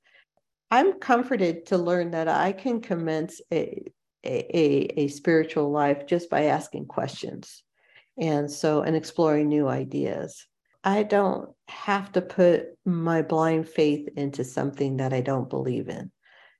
[0.72, 3.84] I'm comforted to learn that I can commence a,
[4.26, 7.64] a, a, spiritual life just by asking questions
[8.20, 10.46] and so and exploring new ideas
[10.84, 16.12] i don't have to put my blind faith into something that i don't believe in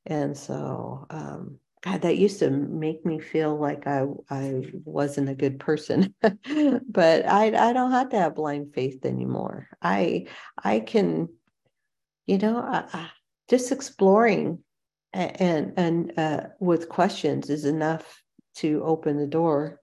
[0.06, 5.36] and so um, god that used to make me feel like i i wasn't a
[5.36, 10.26] good person but i i don't have to have blind faith anymore i
[10.64, 11.28] i can
[12.26, 13.10] you know I,
[13.50, 14.60] just exploring
[15.14, 18.22] and and uh, with questions is enough
[18.56, 19.80] to open the door.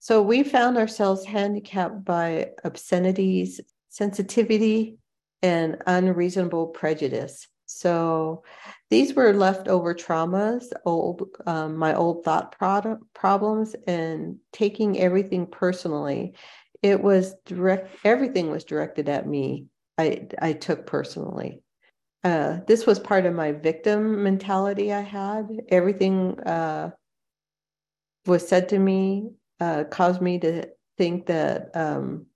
[0.00, 4.98] So we found ourselves handicapped by obscenities, sensitivity,
[5.42, 7.46] and unreasonable prejudice.
[7.78, 8.42] So
[8.90, 16.34] these were leftover traumas, old um, my old thought product, problems, and taking everything personally.
[16.82, 17.96] It was direct.
[18.04, 19.66] Everything was directed at me.
[19.98, 21.62] I I took personally
[22.24, 25.46] uh, this was part of my victim mentality I had.
[25.68, 26.90] Everything uh,
[28.26, 29.28] was said to me
[29.60, 32.26] uh, caused me to think that um,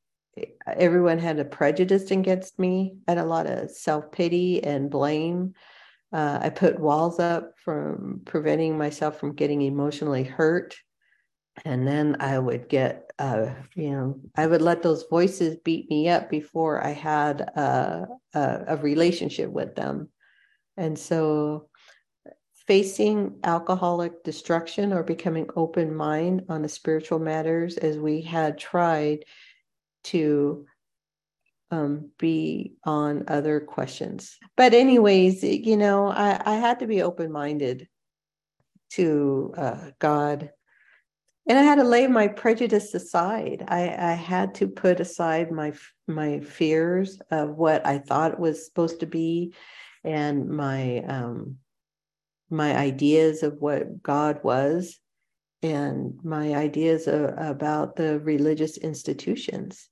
[0.67, 2.97] everyone had a prejudice against me.
[3.07, 5.55] Had a lot of self pity and blame.
[6.13, 10.77] Uh, I put walls up from preventing myself from getting emotionally hurt.
[11.65, 16.09] And then I would get, uh, you know, I would let those voices beat me
[16.09, 20.09] up before I had a, a, a relationship with them.
[20.77, 21.69] And so
[22.69, 29.25] facing alcoholic destruction or becoming open mind on the spiritual matters as we had tried
[30.13, 30.67] to
[31.71, 34.39] um, be on other questions.
[34.57, 37.89] But, anyways, you know, I, I had to be open minded
[38.91, 40.51] to uh, God
[41.49, 43.65] and I had to lay my prejudice aside.
[43.69, 45.73] I, I had to put aside my
[46.07, 49.55] my fears of what I thought was supposed to be,
[50.05, 51.57] and my um,
[52.51, 55.01] my ideas of what God was,
[55.63, 59.89] and my ideas of, about the religious institutions.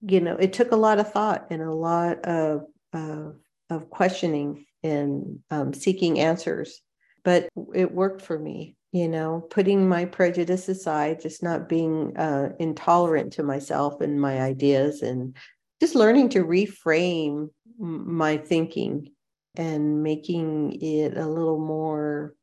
[0.00, 3.36] You know, it took a lot of thought and a lot of of,
[3.70, 6.80] of questioning and um, seeking answers,
[7.24, 12.50] but it worked for me you know, putting my prejudice aside, just not being uh,
[12.58, 15.36] intolerant to myself and my ideas, and
[15.80, 19.10] just learning to reframe my thinking
[19.56, 22.34] and making it a little more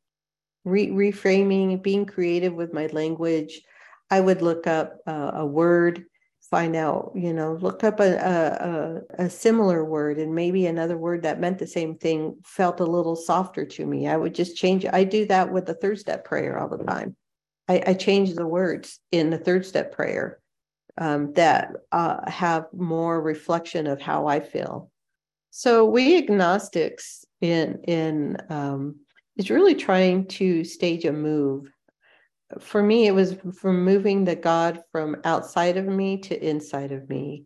[0.64, 3.60] re- reframing, being creative with my language.
[4.08, 6.04] I would look up uh, a word
[6.50, 11.22] find out, you know, look up a, a, a, similar word and maybe another word
[11.22, 14.06] that meant the same thing felt a little softer to me.
[14.06, 14.86] I would just change.
[14.86, 17.16] I do that with the third step prayer all the time.
[17.68, 20.38] I, I change the words in the third step prayer
[20.98, 24.90] um, that uh, have more reflection of how I feel.
[25.50, 28.96] So we agnostics in in um,
[29.36, 31.70] is really trying to stage a move
[32.60, 37.08] for me, it was from moving the God from outside of me to inside of
[37.08, 37.44] me,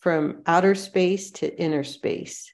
[0.00, 2.52] from outer space to inner space.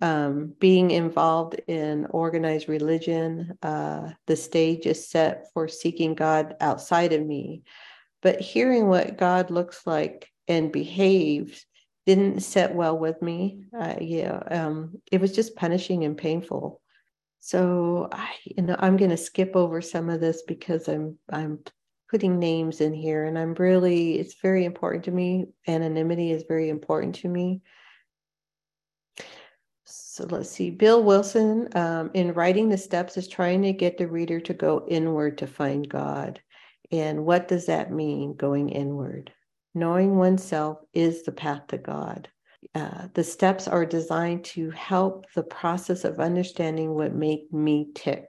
[0.00, 7.12] Um, being involved in organized religion, uh, the stage is set for seeking God outside
[7.12, 7.62] of me.
[8.22, 11.64] But hearing what God looks like and behaves
[12.06, 13.64] didn't set well with me.
[13.78, 16.80] Uh, yeah, um, it was just punishing and painful.
[17.46, 21.58] So I, you know, I'm going to skip over some of this because I'm I'm
[22.10, 25.48] putting names in here, and I'm really it's very important to me.
[25.68, 27.60] Anonymity is very important to me.
[29.84, 30.70] So let's see.
[30.70, 34.86] Bill Wilson, um, in writing the steps, is trying to get the reader to go
[34.88, 36.40] inward to find God.
[36.90, 39.30] And what does that mean, going inward?
[39.74, 42.30] Knowing oneself is the path to God.
[42.74, 48.26] Uh, the steps are designed to help the process of understanding what make me tick.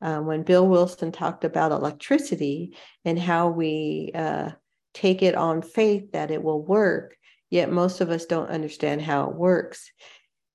[0.00, 4.50] Uh, when Bill Wilson talked about electricity and how we uh,
[4.92, 7.16] take it on faith that it will work,
[7.50, 9.90] yet most of us don't understand how it works.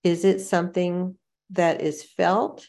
[0.04, 1.18] Is it something
[1.52, 2.68] that is felt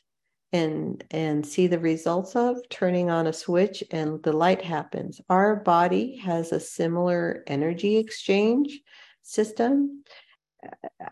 [0.52, 5.56] and and see the results of turning on a switch and the light happens our
[5.56, 8.80] body has a similar energy exchange
[9.22, 10.02] system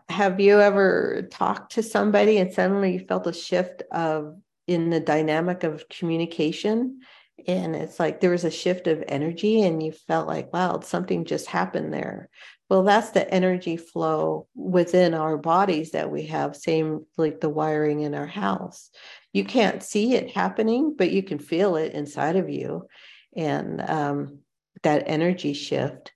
[0.08, 4.36] have you ever talked to somebody and suddenly you felt a shift of
[4.66, 7.00] in the dynamic of communication
[7.46, 11.24] and it's like there was a shift of energy and you felt like wow something
[11.24, 12.28] just happened there
[12.68, 18.00] well that's the energy flow within our bodies that we have same like the wiring
[18.00, 18.90] in our house
[19.32, 22.88] you can't see it happening, but you can feel it inside of you.
[23.36, 24.38] And um,
[24.82, 26.12] that energy shift.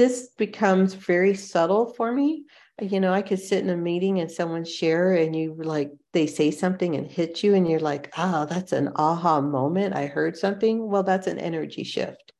[0.00, 2.46] This becomes very subtle for me.
[2.80, 6.26] You know, I could sit in a meeting and someone share, and you like, they
[6.26, 9.94] say something and hit you, and you're like, oh, that's an aha moment.
[9.94, 10.88] I heard something.
[10.88, 12.32] Well, that's an energy shift.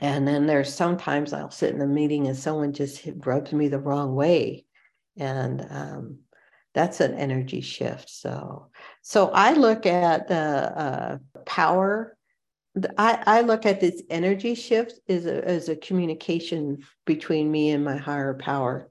[0.00, 3.78] And then there's sometimes I'll sit in a meeting and someone just rubs me the
[3.78, 4.64] wrong way.
[5.18, 6.18] And um,
[6.72, 8.08] that's an energy shift.
[8.08, 8.70] So,
[9.02, 12.16] so I look at the uh, power.
[12.98, 17.84] I, I look at this energy shift as a, as a communication between me and
[17.84, 18.90] my higher power.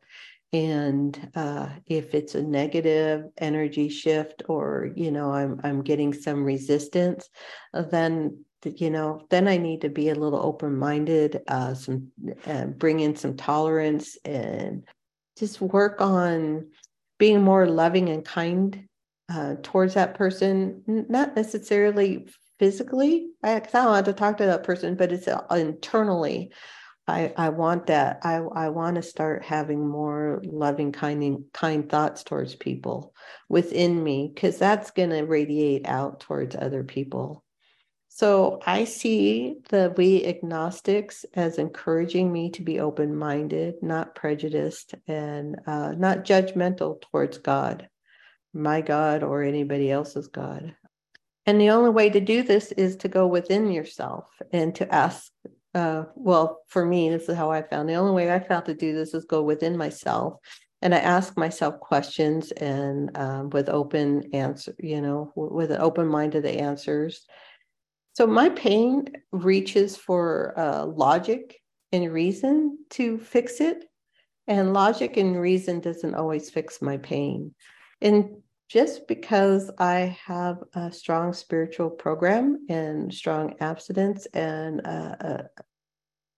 [0.53, 6.43] And uh, if it's a negative energy shift, or you know, I'm I'm getting some
[6.43, 7.29] resistance,
[7.73, 12.11] then you know, then I need to be a little open minded, uh, some
[12.45, 14.83] uh, bring in some tolerance, and
[15.37, 16.67] just work on
[17.19, 18.87] being more loving and kind
[19.29, 22.27] uh, towards that person, not necessarily
[22.59, 23.29] physically.
[23.43, 26.51] I, I don't want to talk to that person, but it's uh, internally.
[27.07, 28.19] I, I want that.
[28.23, 33.13] I, I want to start having more loving, kind, kind thoughts towards people
[33.47, 37.45] within me because that's going to radiate out towards other people.
[38.09, 44.95] So I see the we agnostics as encouraging me to be open minded, not prejudiced,
[45.07, 47.87] and uh, not judgmental towards God,
[48.53, 50.75] my God, or anybody else's God.
[51.47, 55.31] And the only way to do this is to go within yourself and to ask.
[55.73, 57.87] Uh, well, for me, this is how I found.
[57.87, 60.35] The only way I found to do this is go within myself
[60.81, 66.07] and I ask myself questions and um, with open answer, you know, with an open
[66.07, 67.25] mind to the answers
[68.17, 73.85] so my pain reaches for uh, logic and reason to fix it.
[74.47, 77.53] And logic and reason doesn't always fix my pain.
[78.01, 85.43] And just because I have a strong spiritual program and strong abstinence and uh, uh,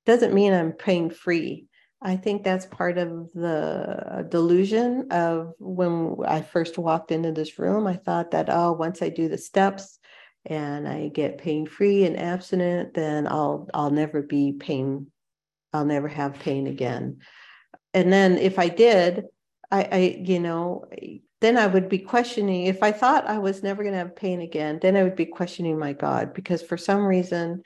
[0.05, 1.65] doesn't mean I'm pain free.
[2.01, 7.88] I think that's part of the delusion of when I first walked into this room.
[7.88, 9.99] I thought that, oh, once I do the steps,
[10.45, 15.07] and I get pain free and abstinent, then I'll I'll never be pain.
[15.73, 17.19] I'll never have pain again.
[17.93, 19.25] And then if I did,
[19.69, 20.86] I, I you know,
[21.41, 24.41] then I would be questioning if I thought I was never going to have pain
[24.41, 27.63] again, then I would be questioning my God because for some reason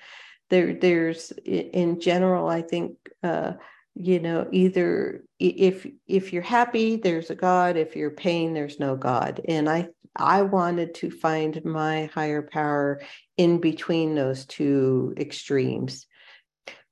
[0.50, 3.54] there there's in general, I think uh,
[3.96, 8.96] you know either if if you're happy there's a god if you're pain there's no
[8.96, 13.02] god and i I wanted to find my higher power
[13.38, 16.06] in between those two extremes.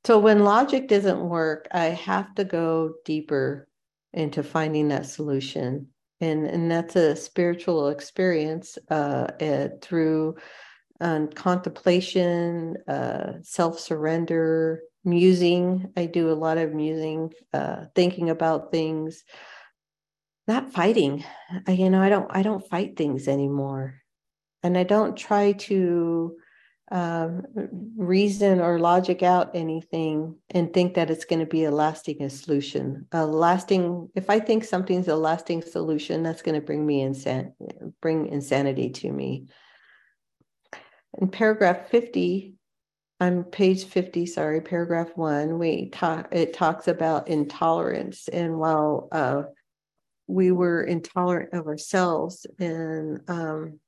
[0.05, 3.67] So when logic doesn't work, I have to go deeper
[4.13, 5.90] into finding that solution.
[6.21, 9.27] And, and that's a spiritual experience uh,
[9.81, 10.35] through
[11.01, 15.91] um, contemplation, uh, self surrender, musing.
[15.97, 19.23] I do a lot of musing, uh, thinking about things,
[20.47, 21.25] not fighting.
[21.67, 23.95] I, you know i don't i don't fight things anymore.
[24.63, 26.35] And i don't try to
[26.91, 27.45] um,
[27.95, 33.07] reason or logic out anything and think that it's going to be a lasting solution.
[33.13, 37.53] A lasting if i think something's a lasting solution that's going to bring me insan-
[38.01, 39.47] bring insanity to me.
[41.19, 42.55] In paragraph 50
[43.21, 48.27] on page 50 sorry paragraph 1 we talk it talks about intolerance.
[48.27, 49.43] And while uh,
[50.27, 53.79] we were intolerant of ourselves and um,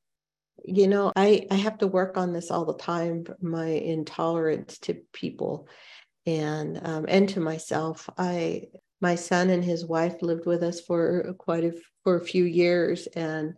[0.64, 4.95] you know I, I have to work on this all the time my intolerance to
[5.11, 5.68] people
[6.26, 8.09] and um, and to myself.
[8.18, 8.68] I
[9.01, 13.07] my son and his wife lived with us for quite a for a few years
[13.07, 13.53] and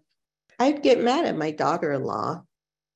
[0.60, 2.42] i'd get mad at my daughter-in-law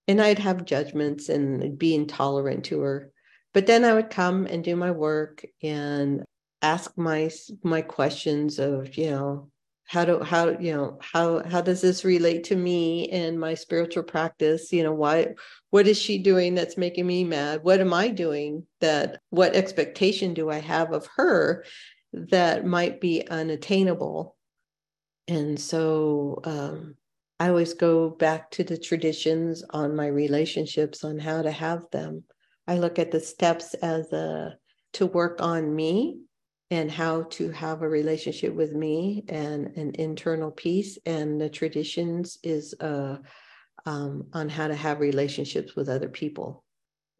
[0.07, 3.11] and i'd have judgments and be intolerant to her.
[3.53, 6.23] But then i would come and do my work and
[6.61, 7.29] ask my
[7.63, 9.51] my questions of you know
[9.89, 14.03] how do how you know how how does this relate to me and my spiritual
[14.03, 14.71] practice?
[14.71, 15.29] You know why
[15.71, 17.63] what is she doing that's making me mad?
[17.63, 21.65] What am i doing that what expectation do i have of her
[22.13, 24.35] that might be unattainable?
[25.27, 26.93] And so um,
[27.39, 32.25] i always go back to the traditions on my relationships on how to have them.
[32.67, 34.55] I look at the steps as a
[34.93, 36.19] to work on me
[36.71, 42.37] and how to have a relationship with me and an internal peace and the traditions
[42.43, 43.17] is uh,
[43.85, 46.63] um, on how to have relationships with other people.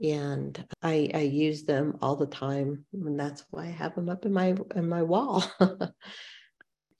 [0.01, 4.25] And I, I use them all the time and that's why i have them up
[4.25, 5.43] in my in my wall.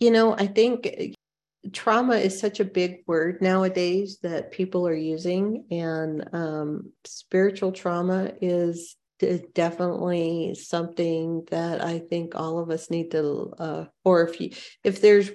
[0.01, 1.13] You know i think
[1.73, 8.31] trauma is such a big word nowadays that people are using and um, spiritual trauma
[8.41, 8.95] is is
[9.53, 14.51] definitely something that I think all of us need to, uh, or if you,
[14.83, 15.31] if there's,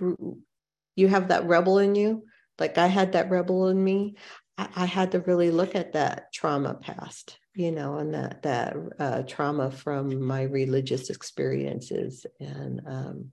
[0.96, 2.24] you have that rebel in you,
[2.58, 4.16] like I had that rebel in me,
[4.58, 8.76] I, I had to really look at that trauma past, you know, and that, that
[8.98, 13.30] uh, trauma from my religious experiences and, um,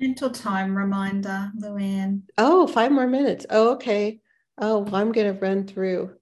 [0.00, 2.22] mental time reminder, Luanne.
[2.36, 3.46] Oh, five more minutes.
[3.50, 4.20] Oh, okay.
[4.56, 6.16] Oh, I'm going to run through.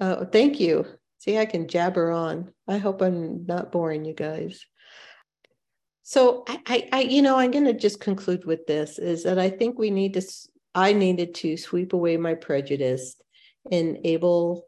[0.00, 0.86] Uh, thank you.
[1.22, 2.52] See, I can jabber on.
[2.66, 4.66] I hope I'm not boring you guys.
[6.02, 9.38] So I, I, I you know, I'm going to just conclude with this: is that
[9.38, 10.22] I think we need to.
[10.74, 13.14] I needed to sweep away my prejudice,
[13.70, 14.66] enable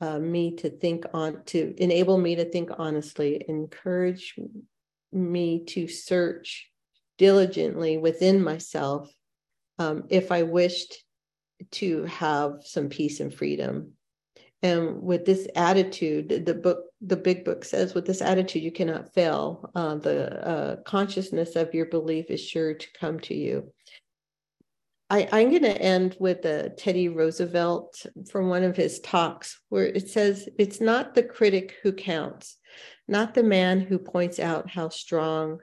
[0.00, 4.38] uh, me to think on to enable me to think honestly, encourage
[5.10, 6.70] me to search
[7.16, 9.12] diligently within myself
[9.80, 11.02] um, if I wished
[11.72, 13.94] to have some peace and freedom
[14.62, 19.14] and with this attitude the book the big book says with this attitude you cannot
[19.14, 19.70] fail.
[19.74, 23.72] Uh, the uh, consciousness of your belief is sure to come to you.
[25.10, 29.86] I, i'm going to end with a teddy roosevelt from one of his talks where
[29.86, 32.56] it says it's not the critic who counts
[33.06, 35.60] not the man who points out how strong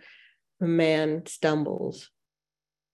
[0.61, 2.09] a man stumbles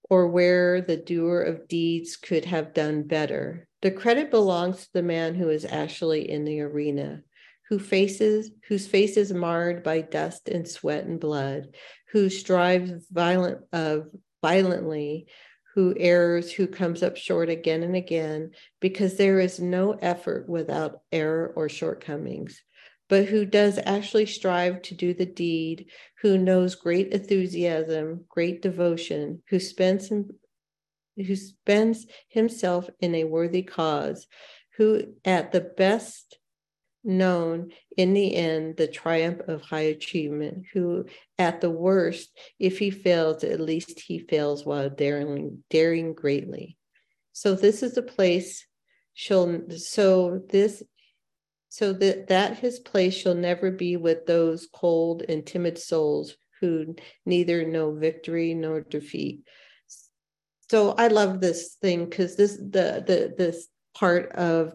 [0.09, 5.03] or where the doer of deeds could have done better the credit belongs to the
[5.03, 7.21] man who is actually in the arena,
[7.69, 11.75] who faces whose face is marred by dust and sweat and blood,
[12.11, 13.99] who strives violent uh,
[14.41, 15.27] violently,
[15.75, 21.01] who errs, who comes up short again and again, because there is no effort without
[21.11, 22.61] error or shortcomings
[23.11, 25.85] but who does actually strive to do the deed,
[26.21, 30.09] who knows great enthusiasm, great devotion, who spends
[31.23, 34.27] who spends himself in a worthy cause,
[34.77, 36.37] who at the best
[37.03, 41.05] known in the end the triumph of high achievement, who
[41.37, 46.77] at the worst, if he fails, at least he fails while daring, daring greatly.
[47.33, 48.65] So this is a place
[49.13, 50.83] shall so this
[51.69, 56.95] so that that his place shall never be with those cold and timid souls who
[57.25, 59.41] neither know victory nor defeat
[60.71, 64.73] so I love this thing because this the the this part of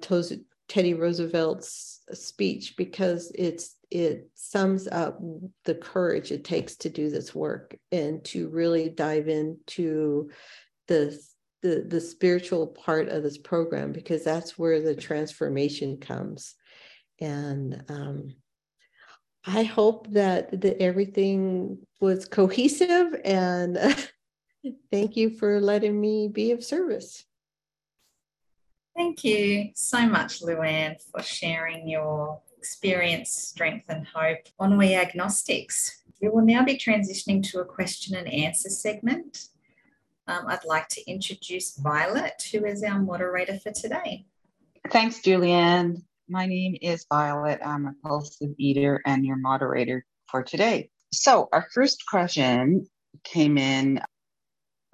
[0.69, 5.19] Teddy Roosevelt's speech because it's it sums up
[5.65, 10.29] the courage it takes to do this work and to really dive into
[10.87, 11.19] the
[11.63, 16.57] the the spiritual part of this program because that's where the transformation comes.
[17.23, 18.35] And um,
[19.47, 23.79] I hope that that everything was cohesive and
[24.91, 27.25] Thank you for letting me be of service.
[28.97, 36.03] Thank you so much, Luanne, for sharing your experience, strength, and hope on We Agnostics.
[36.21, 39.49] We will now be transitioning to a question and answer segment.
[40.27, 44.25] Um, I'd like to introduce Violet, who is our moderator for today.
[44.91, 46.03] Thanks, Julianne.
[46.29, 47.61] My name is Violet.
[47.65, 50.91] I'm a compulsive eater and your moderator for today.
[51.13, 52.89] So, our first question
[53.23, 54.01] came in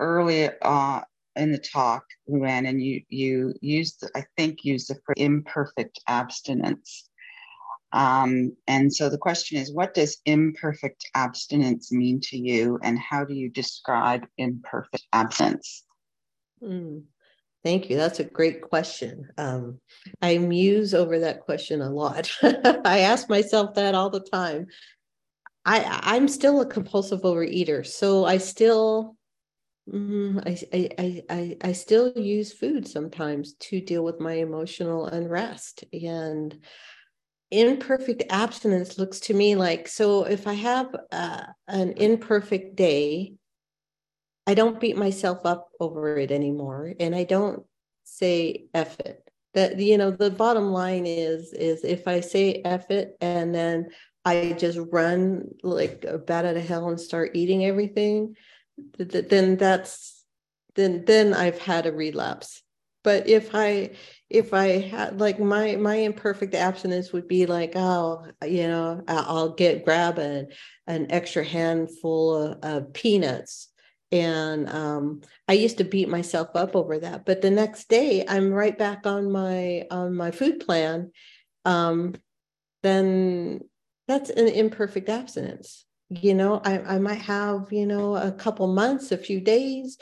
[0.03, 1.01] early uh,
[1.37, 7.09] in the talk, Luanne, and you you used I think used the phrase imperfect abstinence.
[7.93, 13.25] Um, and so the question is, what does imperfect abstinence mean to you, and how
[13.25, 15.85] do you describe imperfect abstinence?
[16.63, 17.05] Mm,
[17.65, 17.97] thank you.
[17.97, 19.29] That's a great question.
[19.39, 19.79] Um,
[20.21, 22.31] I muse over that question a lot.
[22.43, 24.67] I ask myself that all the time.
[25.65, 29.17] I I'm still a compulsive overeater, so I still
[29.91, 35.85] Mm, I, I, I, I still use food sometimes to deal with my emotional unrest.
[35.93, 36.59] And
[37.51, 43.35] imperfect abstinence looks to me like so if I have uh, an imperfect day,
[44.47, 46.95] I don't beat myself up over it anymore.
[46.99, 47.65] And I don't
[48.05, 49.23] say F it.
[49.55, 53.89] That you know, the bottom line is is if I say F it and then
[54.25, 58.35] I just run like a bat out of hell and start eating everything,
[58.99, 60.25] then that's
[60.75, 62.63] then then I've had a relapse.
[63.05, 63.91] But if I
[64.31, 69.53] if I had like my my imperfect abstinence would be like oh you know I'll
[69.55, 70.49] get grab an
[70.87, 73.69] an extra handful of, of peanuts
[74.13, 77.25] and um, I used to beat myself up over that.
[77.25, 81.13] But the next day I'm right back on my on my food plan.
[81.65, 82.15] Um,
[82.83, 83.61] then
[84.07, 85.87] that's an imperfect abstinence
[86.21, 89.99] you know I, I might have you know a couple months a few days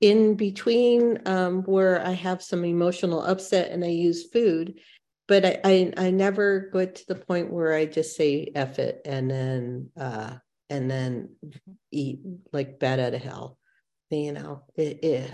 [0.00, 4.78] in between um, where i have some emotional upset and i use food
[5.26, 9.00] but I, I, I never get to the point where i just say F it
[9.04, 10.34] and then uh
[10.70, 11.30] and then
[11.90, 12.20] eat
[12.52, 13.58] like bad out of hell
[14.10, 15.32] you know it, it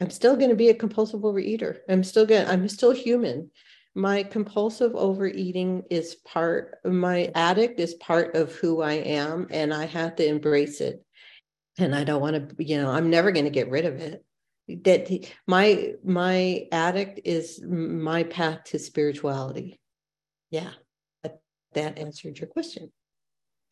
[0.00, 1.78] i'm still going to be a compulsive overeater.
[1.88, 3.50] I'm still going i'm still human
[3.94, 9.84] my compulsive overeating is part my addict is part of who i am and i
[9.84, 11.04] have to embrace it.
[11.78, 14.24] And i don't want to you know i'm never going to get rid of it.
[14.84, 19.78] That my my addict is my path to spirituality.
[20.50, 20.70] Yeah
[21.22, 21.40] that,
[21.74, 22.90] that answered your question.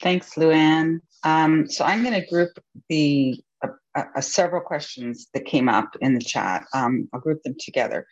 [0.03, 1.01] Thanks luanne.
[1.25, 2.51] Um, so i'm going to group
[2.89, 6.65] the uh, uh, several questions that came up in the chat.
[6.75, 8.07] Um, i'll group them together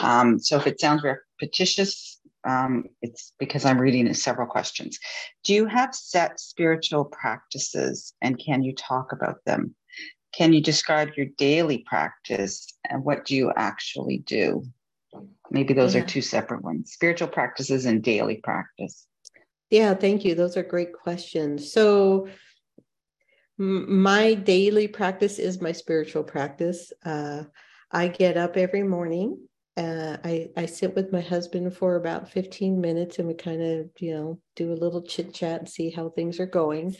[0.00, 4.98] um, so if it sounds repetitious, um, it's because I'm reading several questions.
[5.44, 9.74] Do you have set spiritual practices and can you talk about them?
[10.34, 14.64] Can you describe your daily practice and what do you actually do?
[15.50, 16.02] Maybe those yeah.
[16.02, 19.06] are two separate ones spiritual practices and daily practice.
[19.70, 20.34] Yeah, thank you.
[20.34, 21.72] Those are great questions.
[21.72, 22.28] So,
[23.58, 26.92] my daily practice is my spiritual practice.
[27.04, 27.44] Uh,
[27.90, 29.38] I get up every morning
[29.76, 33.90] uh, I, I sit with my husband for about 15 minutes and we kind of,
[33.98, 36.94] you know, do a little chit chat and see how things are going,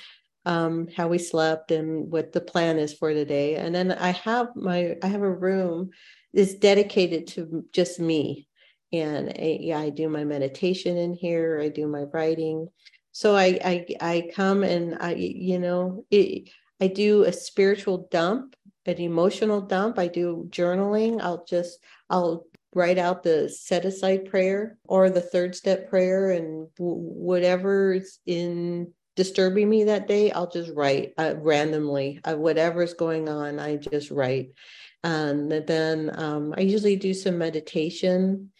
[0.46, 3.56] um, how we slept and what the plan is for today.
[3.56, 5.90] And then I have my, I have a room
[6.32, 8.48] that's dedicated to just me.
[8.90, 11.60] And I, yeah, I do my meditation in here.
[11.62, 12.68] I do my writing.
[13.12, 16.48] So I, I, I come and I, you know, it,
[16.80, 18.56] I do a spiritual dump,
[18.86, 19.98] an emotional dump.
[19.98, 21.20] I do journaling.
[21.20, 26.68] I'll just, I'll write out the set aside prayer or the third step prayer and
[26.78, 33.58] whatever's in disturbing me that day i'll just write uh, randomly uh, whatever's going on
[33.58, 34.50] i just write.
[35.04, 38.50] And then um, i usually do some meditation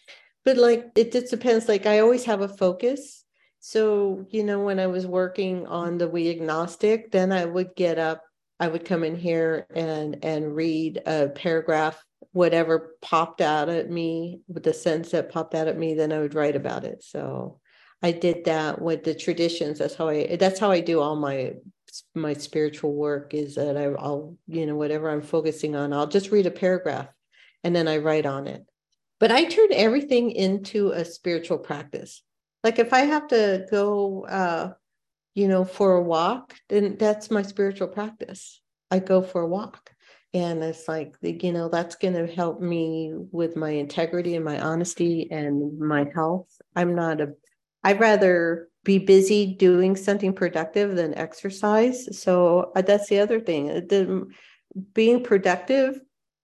[0.45, 3.23] but like it just depends like i always have a focus.
[3.61, 7.97] So you know when i was working on the we agnostic then i would get
[7.97, 8.21] up
[8.59, 12.03] i would come in here and and read a paragraph
[12.33, 16.19] whatever popped out at me with the sense that popped out at me then i
[16.19, 17.03] would write about it.
[17.03, 17.59] So
[18.01, 19.79] i did that with the traditions.
[19.79, 21.53] That's how i that's how i do all my
[22.15, 26.31] my spiritual work is that I, i'll you know whatever i'm focusing on i'll just
[26.31, 27.07] read a paragraph
[27.63, 28.65] and then i write on it.
[29.19, 32.23] But i turn everything into a spiritual practice.
[32.63, 34.73] Like if i have to go uh
[35.35, 38.59] you know for a walk then that's my spiritual practice.
[38.89, 39.92] I go for a walk
[40.33, 44.59] and it's like you know that's going to help me with my integrity and my
[44.59, 46.49] honesty and my health.
[46.75, 47.33] I'm not a
[47.85, 52.19] i'd rather be busy doing something productive than exercise.
[52.19, 53.69] So uh, that's the other thing.
[53.69, 54.27] Uh, the,
[54.93, 56.01] being productive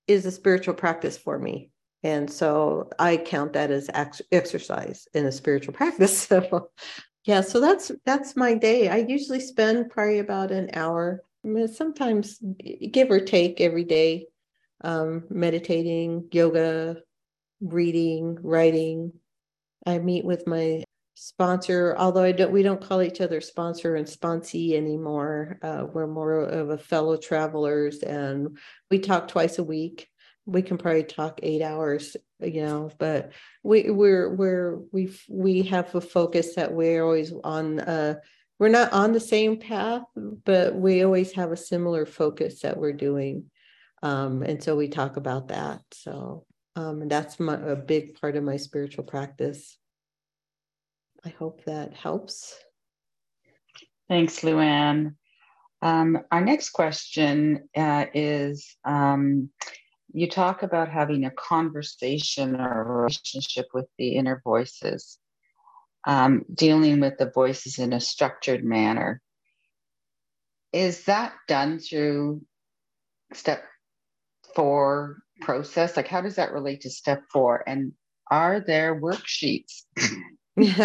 [0.08, 1.72] is a spiritual practice for me.
[2.02, 6.18] And so i count that as ex- exercise in a spiritual practice.
[6.18, 6.70] So
[7.26, 8.88] yeah so that's that's my day.
[8.88, 11.24] I usually spend probably about an hour
[11.68, 12.42] sometimes
[12.92, 14.28] give or take every day
[14.82, 16.98] um, meditating yoga
[17.62, 19.14] reading writing.
[19.86, 20.84] I meet with my
[21.22, 26.08] sponsor although i don't we don't call each other sponsor and sponsee anymore uh, we're
[26.08, 28.58] more of a fellow travelers and
[28.90, 30.08] we talk twice a week.
[30.46, 33.34] We can probably talk eight hours you know but
[33.64, 38.16] we we're we're we we have a focus that we're always on uh
[38.60, 42.94] we're not on the same path, but we always have a similar focus that we're
[42.94, 43.46] doing.
[44.04, 45.82] Um, and so we talk about that.
[45.94, 46.46] So
[46.76, 49.78] um, that's my, a big part of my spiritual practice.
[51.26, 52.54] I hope that helps.
[54.10, 55.16] Thanks, Luanne.
[55.82, 59.50] Um, our next question uh, is um,
[60.12, 65.18] you talk about having a conversation or a relationship with the inner voices
[66.06, 69.22] um, dealing with the voices in a structured manner.
[70.72, 72.42] Is that done through
[73.34, 73.64] step
[74.56, 75.98] four process?
[75.98, 77.64] Like, how does that relate to step four?
[77.68, 77.94] And
[78.30, 79.84] are there worksheets?
[80.60, 80.76] Thank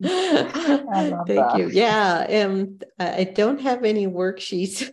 [0.00, 1.54] that.
[1.58, 1.68] you.
[1.68, 4.90] Yeah, um, I don't have any worksheets.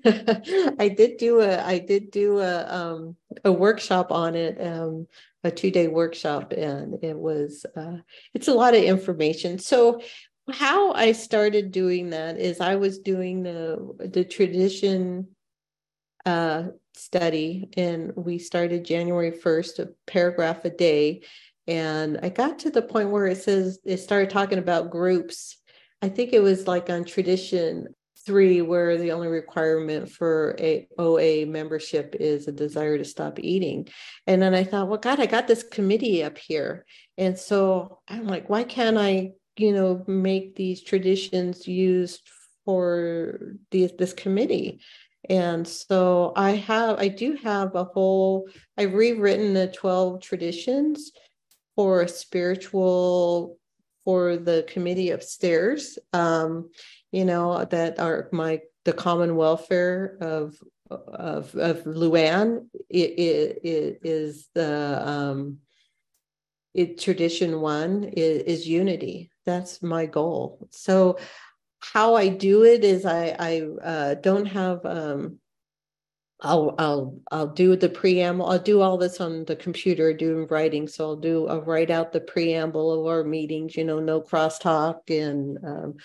[0.79, 3.15] I did do a I did do a um,
[3.45, 5.07] a workshop on it, um,
[5.43, 7.97] a two day workshop, and it was uh,
[8.33, 9.59] it's a lot of information.
[9.59, 10.01] So
[10.51, 15.29] how I started doing that is I was doing the the tradition
[16.25, 16.63] uh,
[16.95, 21.21] study, and we started January first, a paragraph a day
[21.69, 25.55] and I got to the point where it says it started talking about groups.
[26.01, 27.93] I think it was like on tradition
[28.25, 33.87] three, where the only requirement for a OA membership is a desire to stop eating.
[34.27, 36.85] And then I thought, well, God, I got this committee up here.
[37.17, 42.21] And so I'm like, why can't I, you know, make these traditions used
[42.65, 44.81] for this committee?
[45.29, 48.47] And so I have, I do have a whole,
[48.77, 51.11] I've rewritten the 12 traditions
[51.75, 53.57] for a spiritual
[54.05, 56.69] for the committee upstairs um,
[57.11, 60.57] you know that are my the common welfare of
[60.89, 65.57] of of luanne it, it, it is the um
[66.73, 71.17] it tradition one is, is unity that's my goal so
[71.79, 75.39] how i do it is i i uh, don't have um
[76.41, 78.45] I'll I'll I'll do the preamble.
[78.45, 80.87] I'll do all this on the computer, doing writing.
[80.87, 83.75] So I'll do I'll write out the preamble of our meetings.
[83.75, 85.95] You know, no crosstalk and um,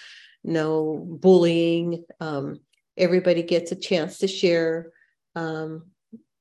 [0.45, 2.05] no bullying.
[2.20, 2.61] Um,
[2.97, 4.92] everybody gets a chance to share.
[5.34, 5.86] Um,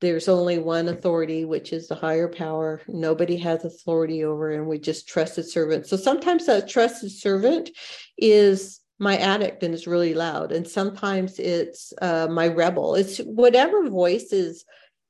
[0.02, 2.82] there's only one authority, which is the higher power.
[2.88, 5.88] Nobody has authority over, and we just trusted servant.
[5.88, 7.70] So sometimes that trusted servant
[8.18, 13.90] is my addict and is really loud and sometimes it's uh, my rebel it's whatever
[13.90, 14.66] voice is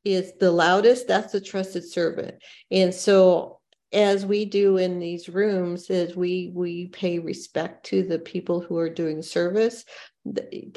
[0.06, 2.36] is the loudest that's a trusted servant
[2.72, 3.60] and so
[3.94, 8.78] as we do in these rooms is we we pay respect to the people who
[8.78, 9.86] are doing service.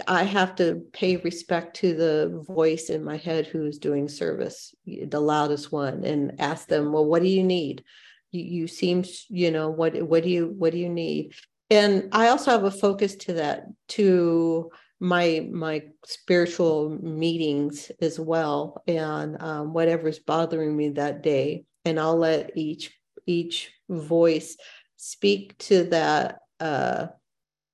[0.07, 5.21] I have to pay respect to the voice in my head who's doing service the
[5.21, 7.85] loudest one and ask them well what do you need?
[8.33, 11.33] You, you seem you know what what do you what do you need?
[11.71, 18.83] And i also have a focus to that to my my spiritual meetings as well
[18.87, 21.65] and um, whatever's bothering me that day.
[21.85, 22.93] And i'll let each
[23.27, 24.57] each voice
[24.97, 27.07] speak to that uh,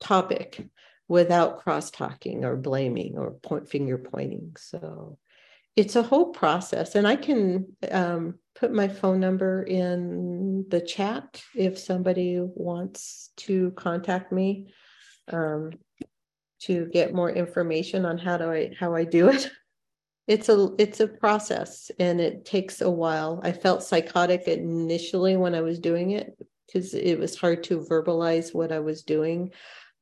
[0.00, 0.66] topic
[1.08, 5.18] without cross talking or blaming or point finger pointing so
[5.76, 11.42] it's a whole process and i can um, put my phone number in the chat
[11.54, 14.72] if somebody wants to contact me
[15.32, 15.70] um,
[16.60, 19.50] to get more information on how do I how I do it.
[20.28, 23.40] It's a it's a process and it takes a while.
[23.42, 28.54] I felt psychotic initially when I was doing it because it was hard to verbalize
[28.54, 29.50] what I was doing.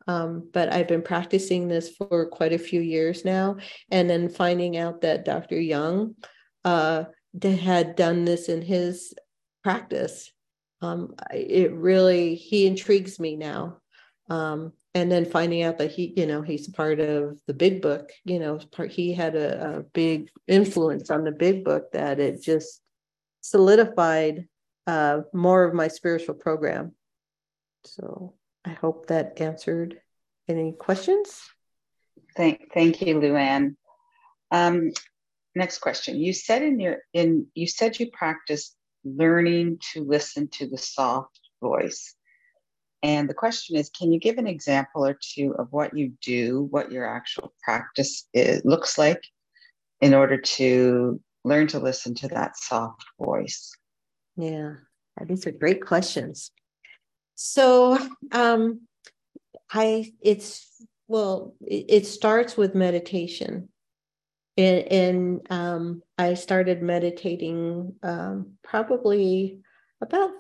[0.07, 3.57] Um, but I've been practicing this for quite a few years now,
[3.91, 5.61] and then finding out that Dr.
[5.61, 6.17] Jung
[6.65, 7.05] uh,
[7.43, 9.15] had done this in his
[9.63, 10.33] practice.
[10.83, 13.79] Um, it really he intrigues me now.
[14.29, 18.11] Um, and then finding out that he, you know, he's part of the big book.
[18.25, 22.43] You know, part he had a, a big influence on the big book that it
[22.43, 22.81] just
[23.41, 24.49] solidified
[24.87, 26.95] uh, more of my spiritual program.
[27.85, 28.35] So
[28.65, 30.01] I hope that answered
[30.49, 31.41] any questions.
[32.37, 33.77] Thank, thank you, Luanne.
[34.51, 34.91] Um,
[35.55, 40.69] next question you said in your in you said you practice learning to listen to
[40.69, 42.15] the soft voice
[43.03, 46.69] and the question is can you give an example or two of what you do
[46.71, 49.23] what your actual practice is, looks like
[50.01, 53.73] in order to learn to listen to that soft voice?
[54.37, 54.75] Yeah
[55.27, 56.51] these are great questions.
[57.35, 57.99] So
[58.33, 58.83] um
[59.73, 60.67] i it's
[61.09, 63.69] well it, it starts with meditation.
[64.57, 69.61] And, and um, I started meditating um, probably
[70.03, 70.33] about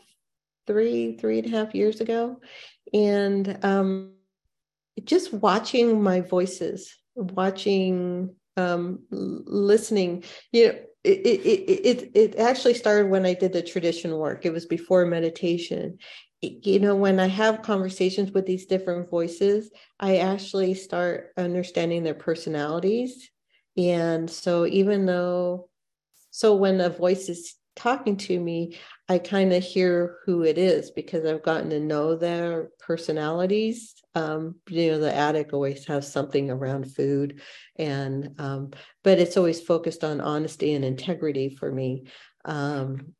[0.70, 2.40] three, three and a half years ago.
[2.92, 4.12] And um,
[5.04, 13.10] just watching my voices, watching, um, listening, you know, it, it, it, it actually started
[13.10, 14.44] when I did the tradition work.
[14.44, 15.98] It was before meditation.
[16.42, 22.14] you know, when I have conversations with these different voices, I actually start understanding their
[22.14, 23.30] personalities
[23.76, 25.68] and so even though,
[26.30, 30.90] so when a voice is talking to me, I kind of hear who it is
[30.90, 33.94] because I've gotten to know their personalities.
[34.14, 37.40] Um, you know, the attic always has something around food,
[37.76, 38.70] and um,
[39.04, 42.04] but it's always focused on honesty and integrity for me.
[42.44, 43.14] Um,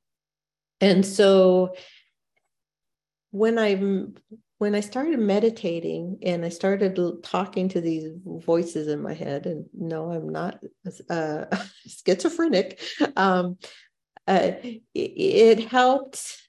[0.81, 1.75] and so
[3.31, 4.15] when I'm
[4.59, 9.65] when I started meditating and I started talking to these voices in my head, and
[9.73, 10.63] no, I'm not
[11.09, 11.47] uh,
[11.87, 12.79] schizophrenic,
[13.17, 13.57] um,
[14.31, 16.41] uh, it, it, helped.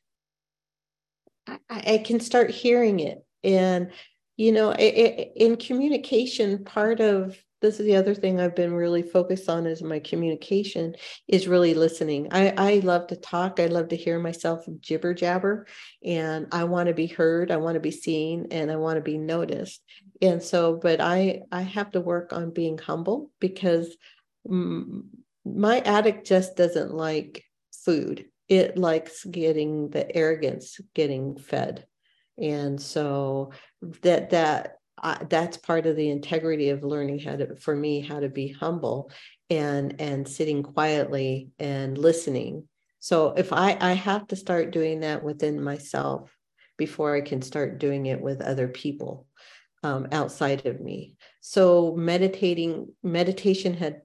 [1.47, 3.25] I, I, can start hearing it.
[3.43, 3.91] And,
[4.37, 8.73] you know, it, it, in communication, part of this is the other thing I've been
[8.73, 10.95] really focused on is my communication
[11.27, 12.27] is really listening.
[12.31, 13.59] I, I love to talk.
[13.59, 15.65] I love to hear myself jibber jabber
[16.03, 17.49] and I want to be heard.
[17.49, 19.81] I want to be seen and I want to be noticed.
[20.21, 23.95] And so, but I, I have to work on being humble because
[24.47, 27.43] my addict just doesn't like
[27.85, 28.25] food.
[28.47, 31.85] It likes getting the arrogance getting fed.
[32.37, 33.51] And so
[34.01, 38.19] that, that I, that's part of the integrity of learning how to for me how
[38.19, 39.11] to be humble
[39.49, 42.67] and and sitting quietly and listening
[42.99, 46.35] so if i i have to start doing that within myself
[46.77, 49.27] before i can start doing it with other people
[49.83, 54.01] um, outside of me so meditating meditation had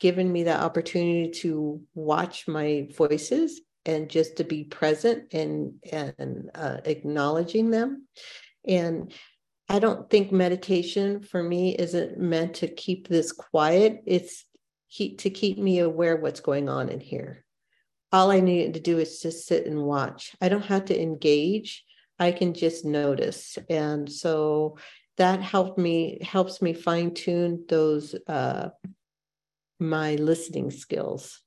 [0.00, 6.50] given me that opportunity to watch my voices and just to be present and and
[6.54, 8.06] uh, acknowledging them
[8.66, 9.12] and
[9.68, 14.02] I don't think meditation for me isn't meant to keep this quiet.
[14.06, 14.44] It's
[14.90, 17.44] keep, to keep me aware what's going on in here.
[18.12, 20.36] All I need to do is just sit and watch.
[20.40, 21.84] I don't have to engage.
[22.18, 23.58] I can just notice.
[23.68, 24.78] And so
[25.16, 28.68] that helped me helps me fine tune those uh,
[29.78, 31.40] my listening skills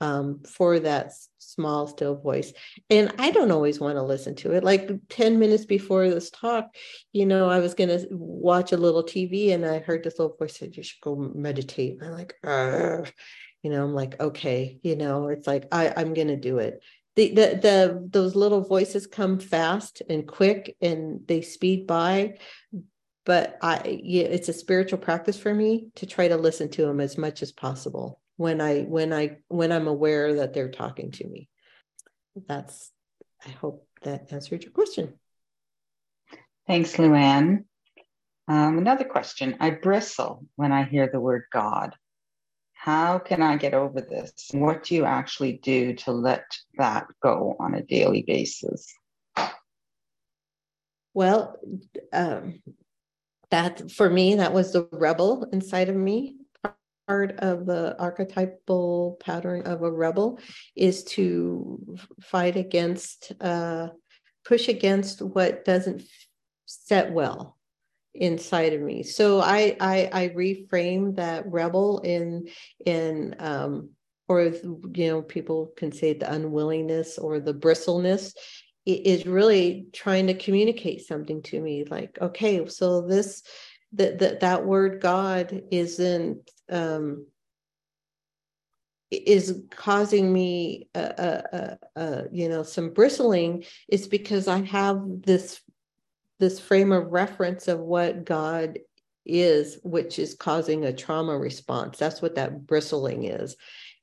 [0.00, 2.52] um, for that small, still voice.
[2.90, 4.64] And I don't always want to listen to it.
[4.64, 6.74] Like 10 minutes before this talk,
[7.12, 10.36] you know, I was going to watch a little TV and I heard this little
[10.36, 11.98] voice said, You should go meditate.
[12.02, 12.34] I'm like,
[13.62, 16.82] you know, I'm like, okay, you know, it's like, I, I'm going to do it.
[17.16, 22.38] The, the the those little voices come fast and quick and they speed by
[23.24, 27.16] but i it's a spiritual practice for me to try to listen to them as
[27.16, 31.48] much as possible when I when I when I'm aware that they're talking to me.
[32.48, 32.90] That's
[33.46, 35.14] I hope that answered your question.
[36.66, 37.64] Thanks, Luanne.
[38.48, 39.56] Um, another question.
[39.60, 41.94] I bristle when I hear the word God.
[42.72, 44.50] How can I get over this?
[44.52, 46.44] What do you actually do to let
[46.76, 48.92] that go on a daily basis?
[51.14, 51.56] Well,
[52.12, 52.60] um,
[53.54, 56.38] that for me, that was the rebel inside of me
[57.06, 60.40] part of the archetypal pattern of a rebel
[60.74, 63.88] is to fight against, uh,
[64.44, 66.02] push against what doesn't
[66.66, 67.56] set well
[68.14, 69.04] inside of me.
[69.04, 72.48] So I I, I reframe that rebel in
[72.84, 73.90] in um,
[74.28, 78.34] or you know people can say the unwillingness or the bristleness
[78.86, 83.42] is really trying to communicate something to me like okay so this
[83.94, 87.26] that that that word God isn't um,
[89.10, 95.60] is causing me a, a, a, you know some bristling is because I have this
[96.40, 98.78] this frame of reference of what God
[99.24, 101.98] is, which is causing a trauma response.
[101.98, 103.56] That's what that bristling is,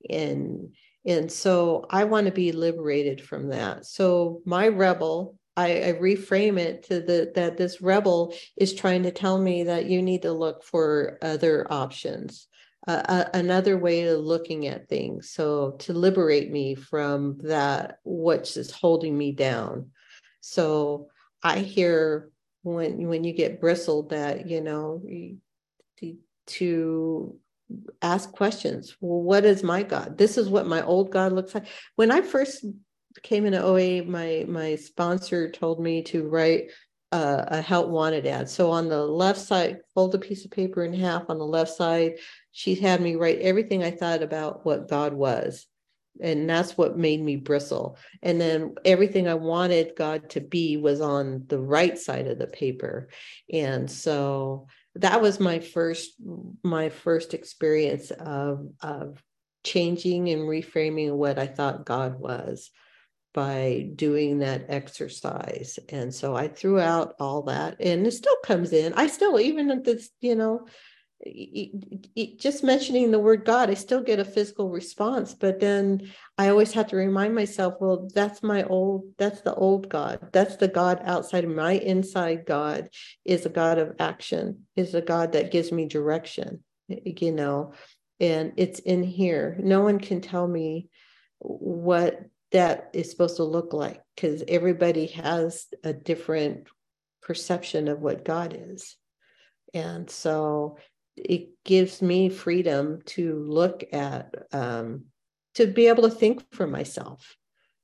[0.10, 0.74] and
[1.06, 3.86] and so I want to be liberated from that.
[3.86, 9.12] So my rebel I, I, reframe it to the that this rebel is trying to
[9.12, 12.48] tell me that you need to look for other options,
[12.88, 15.32] uh, another way of looking at things.
[15.32, 19.92] So to liberate me from that, which is holding me down.
[20.40, 21.10] So
[21.44, 22.30] I hear
[22.64, 25.02] when when you get bristled that you know
[26.48, 27.36] to
[28.02, 28.96] ask questions.
[29.02, 30.18] Well, what is my God?
[30.18, 31.66] This is what my old God looks like.
[31.96, 32.66] When I first
[33.24, 36.72] came into OA, my my sponsor told me to write
[37.12, 38.50] uh, a help wanted ad.
[38.50, 41.30] So on the left side, fold a piece of paper in half.
[41.30, 42.14] On the left side,
[42.52, 45.68] she had me write everything I thought about what God was.
[46.22, 47.98] And that's what made me bristle.
[48.22, 52.48] And then everything I wanted God to be was on the right side of the
[52.48, 53.10] paper.
[53.52, 56.12] And so that was my first
[56.64, 59.24] my first experience of of
[59.64, 62.72] changing and reframing what I thought God was
[63.34, 65.80] by doing that exercise.
[65.90, 68.94] And so I threw out all that and it still comes in.
[68.94, 70.68] I still, even at this, you know,
[71.24, 76.12] it, it, just mentioning the word God, I still get a physical response, but then
[76.38, 80.30] I always have to remind myself, well, that's my old, that's the old God.
[80.32, 82.90] That's the God outside of my inside God
[83.24, 87.74] is a God of action, is a God that gives me direction, you know,
[88.20, 89.58] and it's in here.
[89.60, 90.90] No one can tell me
[91.40, 96.68] what that is supposed to look like because everybody has a different
[97.22, 98.98] perception of what God is.
[99.74, 100.78] And so
[101.16, 105.06] it gives me freedom to look at, um,
[105.56, 107.36] to be able to think for myself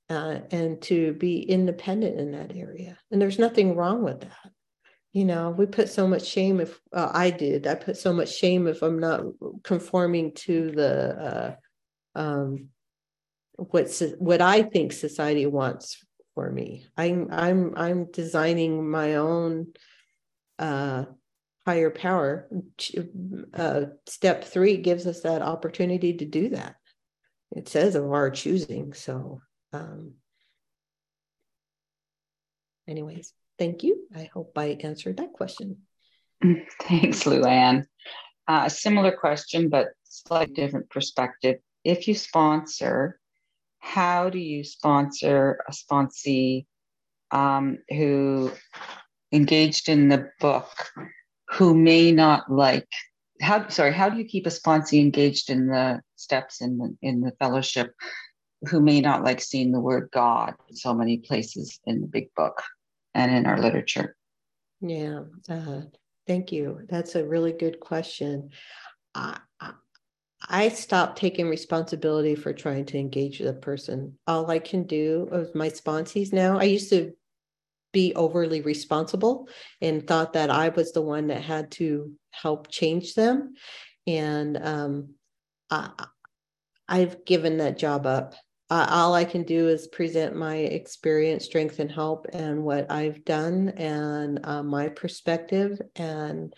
[0.09, 2.97] uh, and to be independent in that area.
[3.11, 4.51] And there's nothing wrong with that.
[5.13, 8.35] You know, we put so much shame if uh, I did, I put so much
[8.35, 9.23] shame if I'm not
[9.63, 11.57] conforming to the,
[12.15, 12.69] uh, um,
[13.55, 16.05] what, what I think society wants
[16.35, 16.85] for me.
[16.95, 19.73] I'm, I'm, I'm designing my own,
[20.59, 21.05] uh,
[21.67, 22.47] higher power,
[23.53, 26.75] uh, step three gives us that opportunity to do that.
[27.51, 28.93] It says of our choosing.
[28.93, 29.41] So,
[29.73, 30.13] um,
[32.87, 34.07] anyways, thank you.
[34.15, 35.79] I hope I answered that question.
[36.83, 37.83] Thanks, Luanne.
[38.47, 41.57] Uh, a similar question, but slightly different perspective.
[41.83, 43.19] If you sponsor,
[43.79, 46.65] how do you sponsor a sponsee
[47.31, 48.53] um, who
[49.33, 50.69] engaged in the book
[51.49, 52.87] who may not like
[53.41, 57.21] how sorry how do you keep a sponsee engaged in the steps in the in
[57.21, 57.93] the fellowship
[58.69, 62.33] who may not like seeing the word god in so many places in the big
[62.35, 62.61] book
[63.13, 64.15] and in our literature?
[64.81, 65.81] Yeah uh,
[66.27, 66.81] thank you.
[66.89, 68.51] That's a really good question.
[69.15, 69.39] I,
[70.47, 74.17] I stopped taking responsibility for trying to engage the person.
[74.27, 77.13] All I can do with my sponsees now, I used to
[77.91, 79.47] be overly responsible
[79.81, 83.53] and thought that I was the one that had to help change them.
[84.05, 85.13] And um,
[85.69, 85.89] I,
[86.87, 88.35] I've given that job up.
[88.69, 93.23] Uh, all I can do is present my experience, strength, and help, and what I've
[93.23, 95.79] done, and uh, my perspective.
[95.95, 96.53] And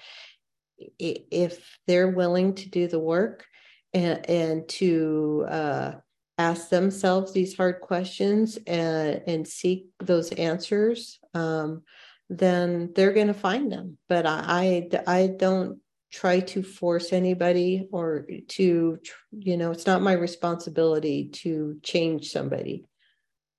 [0.97, 3.45] if they're willing to do the work
[3.93, 5.91] and, and to uh,
[6.39, 11.83] ask themselves these hard questions and, and seek those answers, um,
[12.29, 13.97] then they're going to find them.
[14.07, 15.79] But I, I, I don't
[16.11, 18.99] try to force anybody or to,
[19.31, 22.85] you know, it's not my responsibility to change somebody.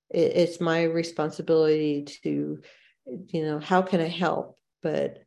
[0.09, 2.61] It, it's my responsibility to,
[3.05, 4.57] you know, how can I help?
[4.81, 5.23] But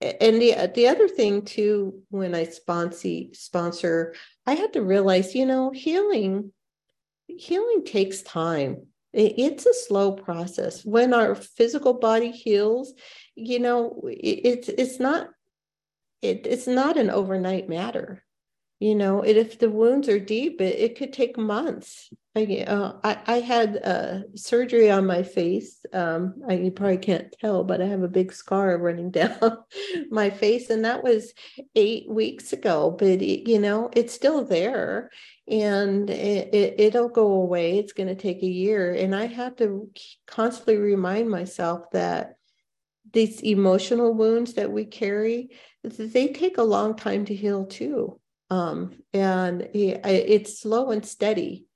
[0.00, 4.14] and the the other thing too, when I sponsor sponsor,
[4.46, 6.52] I had to realize, you know, healing
[7.26, 8.86] healing takes time.
[9.12, 10.84] It's a slow process.
[10.84, 12.94] When our physical body heals,
[13.34, 15.28] you know, it's it's not
[16.22, 18.22] it, it's not an overnight matter
[18.80, 22.10] you know if the wounds are deep it, it could take months.
[22.36, 25.84] I, uh, I, I had uh, surgery on my face.
[25.92, 29.58] Um, I, you probably can't tell but i have a big scar running down
[30.10, 31.32] my face and that was
[31.74, 35.10] eight weeks ago but it, you know it's still there
[35.48, 37.78] and it, it, it'll go away.
[37.78, 39.88] It's going to take a year and i have to
[40.26, 42.34] constantly remind myself that
[43.12, 45.50] these emotional wounds that we carry
[45.82, 48.19] they take a long time to heal too
[48.50, 51.66] um, and it, it's slow and steady.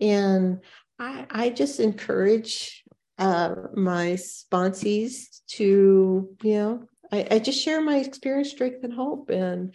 [0.00, 0.60] And
[0.98, 2.84] I, I just encourage
[3.18, 9.30] uh, my sponsees to, you know, I, I just share my experience, strength, and hope.
[9.30, 9.74] And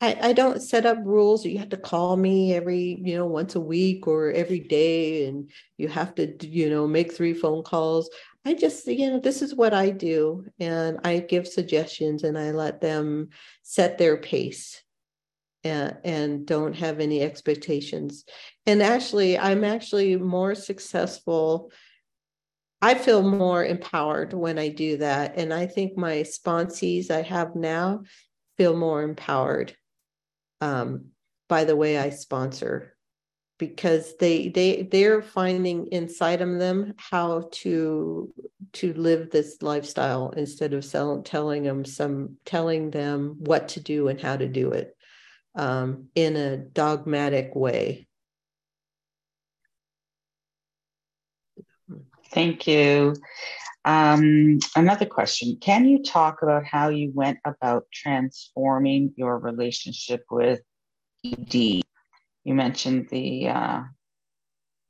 [0.00, 1.44] I, I don't set up rules.
[1.44, 5.50] You have to call me every, you know, once a week or every day, and
[5.76, 8.08] you have to, you know, make three phone calls.
[8.44, 10.44] I just, you know, this is what I do.
[10.60, 13.30] And I give suggestions and I let them
[13.62, 14.82] set their pace
[15.66, 18.24] and, and don't have any expectations.
[18.66, 21.70] And actually, I'm actually more successful.
[22.82, 25.34] I feel more empowered when I do that.
[25.36, 28.02] And I think my sponsees I have now
[28.56, 29.76] feel more empowered
[30.60, 31.06] um,
[31.48, 32.96] by the way I sponsor
[33.58, 38.32] because they they they're finding inside of them how to
[38.72, 44.08] to live this lifestyle instead of sell, telling them some telling them what to do
[44.08, 44.95] and how to do it
[45.56, 48.06] um, in a dogmatic way.
[52.32, 53.14] Thank you.
[53.84, 60.60] Um, another question Can you talk about how you went about transforming your relationship with
[61.24, 61.54] ED?
[61.54, 63.48] You mentioned the.
[63.48, 63.80] Uh,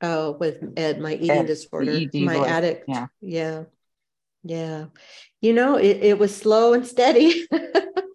[0.02, 2.48] oh, with Ed, my eating Ed, disorder, my voice.
[2.48, 2.84] addict.
[2.88, 3.06] Yeah.
[3.20, 3.64] Yeah.
[4.42, 4.86] Yeah.
[5.40, 7.46] You know, it, it was slow and steady.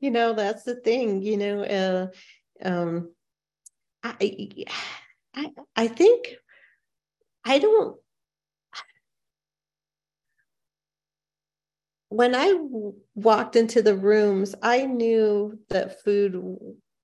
[0.00, 2.06] you know, that's the thing, you know, uh,
[2.64, 3.12] um,
[4.02, 4.66] I,
[5.34, 6.36] I, I think
[7.44, 7.96] I don't,
[12.10, 12.58] when I
[13.14, 16.42] walked into the rooms, I knew that food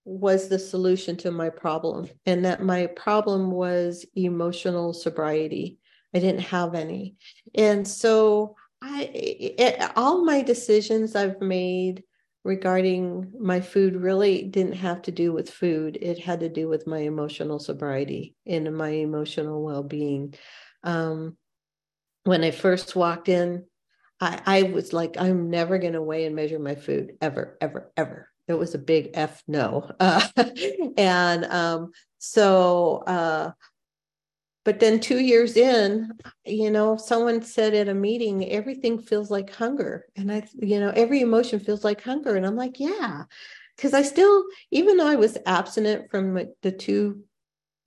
[0.04, 5.78] was the solution to my problem and that my problem was emotional sobriety.
[6.14, 7.16] I didn't have any.
[7.54, 12.04] And so I it, all my decisions I've made
[12.44, 15.98] regarding my food really didn't have to do with food.
[16.00, 20.34] It had to do with my emotional sobriety and my emotional well-being.
[20.82, 21.38] Um,
[22.24, 23.64] when I first walked in,
[24.20, 27.90] I, I was like, I'm never going to weigh and measure my food ever, ever,
[27.96, 28.28] ever.
[28.46, 29.90] It was a big F no.
[30.00, 30.26] Uh,
[30.98, 33.52] and um, so, uh,
[34.64, 36.10] but then two years in,
[36.44, 40.06] you know, someone said at a meeting, everything feels like hunger.
[40.16, 42.36] And I, you know, every emotion feels like hunger.
[42.36, 43.24] And I'm like, yeah.
[43.76, 47.24] Because I still, even though I was abstinent from the two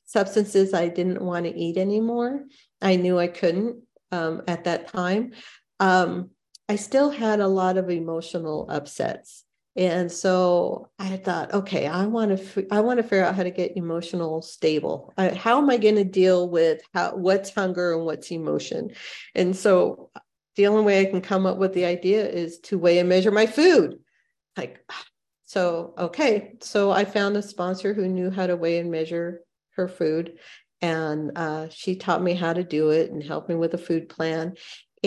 [0.06, 2.46] substances I didn't want to eat anymore,
[2.82, 5.34] I knew I couldn't um, at that time.
[5.80, 6.30] Um,
[6.70, 9.46] I still had a lot of emotional upsets.
[9.78, 13.52] And so I thought, okay, I want to, I want to figure out how to
[13.52, 15.14] get emotional stable.
[15.18, 18.90] I, how am I going to deal with how, what's hunger and what's emotion?
[19.36, 20.10] And so
[20.56, 23.30] the only way I can come up with the idea is to weigh and measure
[23.30, 24.00] my food.
[24.58, 24.84] Like,
[25.46, 26.56] so, okay.
[26.62, 29.42] So I found a sponsor who knew how to weigh and measure
[29.76, 30.40] her food.
[30.82, 34.10] And uh, she taught me how to do it and helped me with a food
[34.10, 34.56] plan.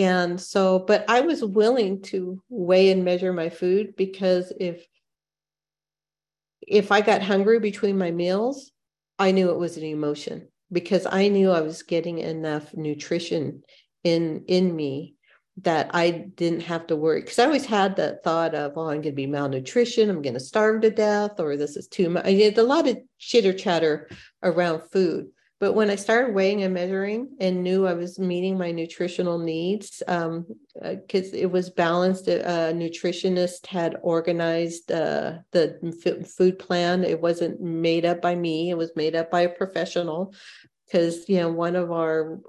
[0.01, 4.83] And so, but I was willing to weigh and measure my food because if
[6.67, 8.71] if I got hungry between my meals,
[9.19, 13.61] I knew it was an emotion because I knew I was getting enough nutrition
[14.03, 15.13] in in me
[15.57, 19.01] that I didn't have to worry because I always had that thought of, oh, I'm
[19.01, 22.25] going to be malnutrition, I'm going to starve to death, or this is too much.
[22.25, 24.09] I had a lot of chitter chatter
[24.41, 25.27] around food.
[25.61, 29.99] But when I started weighing and measuring and knew I was meeting my nutritional needs,
[29.99, 30.45] because um,
[30.83, 37.03] uh, it was balanced, a, a nutritionist had organized uh, the food plan.
[37.03, 40.33] It wasn't made up by me, it was made up by a professional.
[40.87, 42.39] Because, you know, one of our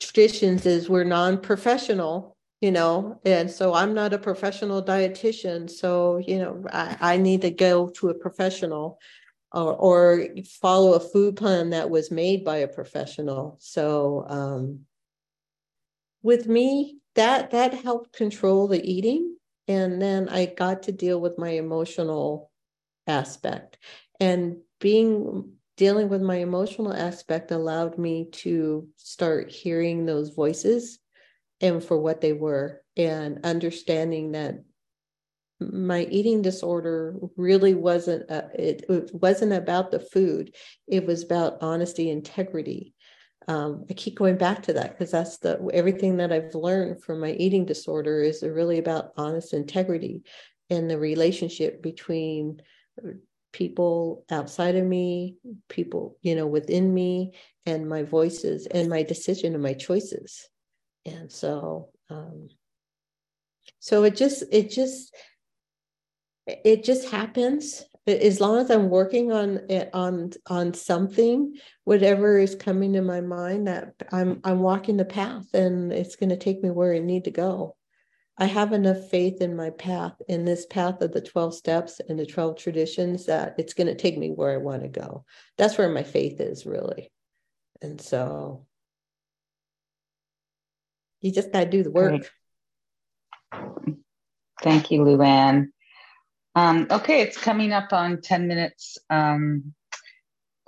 [0.00, 6.18] traditions is we're non professional you know and so i'm not a professional dietitian so
[6.18, 8.98] you know I, I need to go to a professional
[9.52, 10.26] or, or
[10.60, 13.56] follow a food plan that was made by a professional.
[13.60, 14.80] So um,
[16.22, 19.36] with me, that that helped control the eating,
[19.68, 22.50] and then I got to deal with my emotional
[23.06, 23.78] aspect,
[24.20, 30.98] and being dealing with my emotional aspect allowed me to start hearing those voices
[31.60, 34.62] and for what they were and understanding that
[35.60, 40.54] my eating disorder really wasn't uh, it, it, wasn't about the food.
[40.86, 42.94] It was about honesty integrity.
[43.48, 47.20] Um, i keep going back to that because that's the everything that i've learned from
[47.20, 50.22] my eating disorder is really about honest integrity
[50.68, 52.60] and the relationship between
[53.52, 55.36] people outside of me
[55.68, 57.34] people you know within me
[57.66, 60.48] and my voices and my decision and my choices.
[61.04, 62.48] And so um,
[63.80, 65.14] so it just it just
[66.46, 67.84] it just happens.
[68.06, 73.20] As long as i'm working on it on on something whatever is coming to my
[73.20, 77.00] mind that i'm i'm walking the path and it's going to take me where i
[77.00, 77.76] need to go.
[78.38, 82.18] I have enough faith in my path in this path of the 12 steps and
[82.18, 85.24] the 12 traditions that it's going to take me where i want to go.
[85.58, 87.10] That's where my faith is really.
[87.82, 88.66] And so
[91.22, 92.30] you just got to do the work.
[94.62, 95.72] Thank you luanne
[96.56, 99.74] um, okay, it's coming up on 10 minutes um,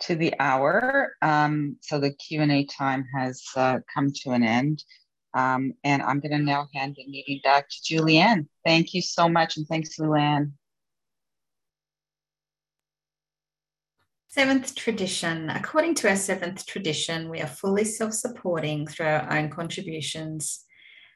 [0.03, 1.15] to the hour.
[1.23, 4.85] Um, so the Q&A time has uh, come to an end.
[5.33, 8.49] Um, and I'm going to now hand the meeting back to Julianne.
[8.67, 9.57] Thank you so much.
[9.57, 10.53] And thanks, Luanne.
[14.29, 15.49] Seventh tradition.
[15.49, 20.67] According to our seventh tradition, we are fully self supporting through our own contributions.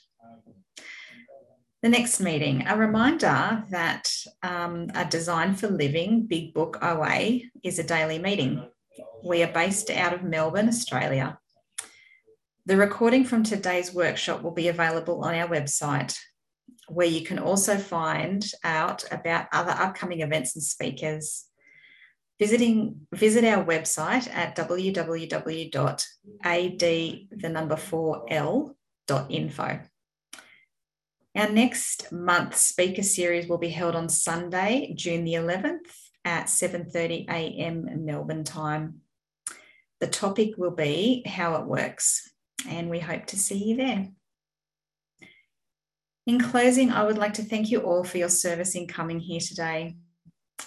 [1.81, 4.11] The next meeting, a reminder that
[4.41, 8.67] um, a Design for Living Big Book OA is a daily meeting.
[9.23, 11.37] We are based out of Melbourne, Australia.
[12.65, 16.17] The recording from today's workshop will be available on our website,
[16.87, 21.45] where you can also find out about other upcoming events and speakers.
[22.39, 25.99] Visiting, visit our website at www.ad
[26.79, 29.79] the number 4l.info.
[31.37, 35.91] Our next month speaker series will be held on Sunday, June the 11th
[36.23, 38.05] at 7:30 a.m.
[38.05, 39.01] Melbourne time.
[39.99, 42.29] The topic will be how it works,
[42.67, 44.09] and we hope to see you there.
[46.25, 49.39] In closing, I would like to thank you all for your service in coming here
[49.39, 49.95] today,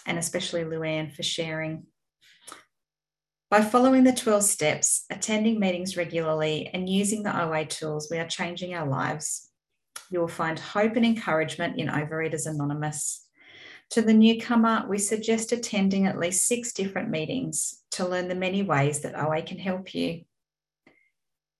[0.06, 1.86] and especially Luanne for sharing.
[3.50, 8.28] By following the 12 steps, attending meetings regularly, and using the OA tools, we are
[8.28, 9.50] changing our lives.
[10.10, 13.26] You will find hope and encouragement in Overeaters Anonymous.
[13.90, 18.62] To the newcomer, we suggest attending at least six different meetings to learn the many
[18.62, 20.22] ways that OA can help you.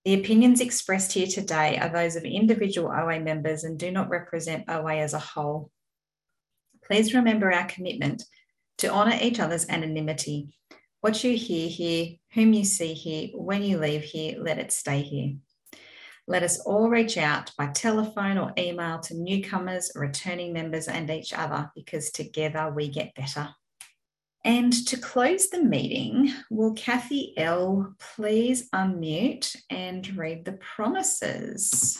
[0.09, 4.67] The opinions expressed here today are those of individual OA members and do not represent
[4.67, 5.69] OA as a whole.
[6.83, 8.23] Please remember our commitment
[8.79, 10.57] to honour each other's anonymity.
[11.01, 15.03] What you hear here, whom you see here, when you leave here, let it stay
[15.03, 15.35] here.
[16.25, 21.33] Let us all reach out by telephone or email to newcomers, returning members, and each
[21.33, 23.49] other because together we get better.
[24.45, 31.99] And to close the meeting, will Kathy L please unmute and read the promises?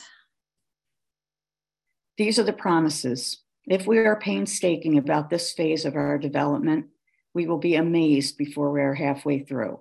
[2.18, 3.44] These are the promises.
[3.68, 6.88] If we are painstaking about this phase of our development,
[7.34, 9.80] we will be amazed before we are halfway through.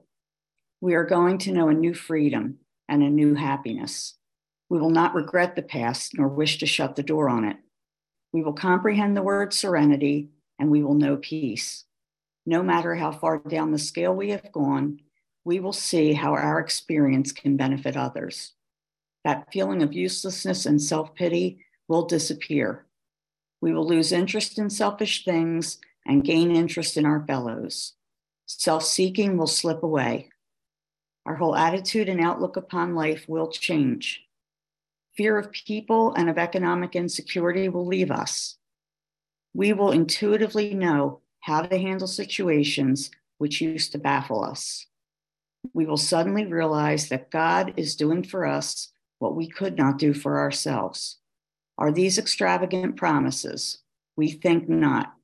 [0.80, 2.59] We are going to know a new freedom
[2.89, 4.14] and a new happiness.
[4.68, 7.56] We will not regret the past nor wish to shut the door on it.
[8.32, 10.28] We will comprehend the word serenity
[10.59, 11.85] and we will know peace.
[12.49, 15.01] No matter how far down the scale we have gone,
[15.45, 18.55] we will see how our experience can benefit others.
[19.23, 22.87] That feeling of uselessness and self pity will disappear.
[23.61, 25.77] We will lose interest in selfish things
[26.07, 27.93] and gain interest in our fellows.
[28.47, 30.31] Self seeking will slip away.
[31.27, 34.25] Our whole attitude and outlook upon life will change.
[35.19, 38.57] Fear of people and of economic insecurity will leave us.
[39.53, 44.87] We will intuitively know how to handle situations which used to baffle us.
[45.73, 50.12] We will suddenly realize that God is doing for us what we could not do
[50.12, 51.16] for ourselves.
[51.79, 53.79] Are these extravagant promises?
[54.15, 55.15] We think not.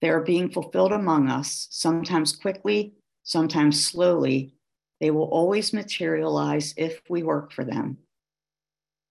[0.00, 4.54] They are being fulfilled among us, sometimes quickly, sometimes slowly.
[4.98, 7.98] They will always materialize if we work for them.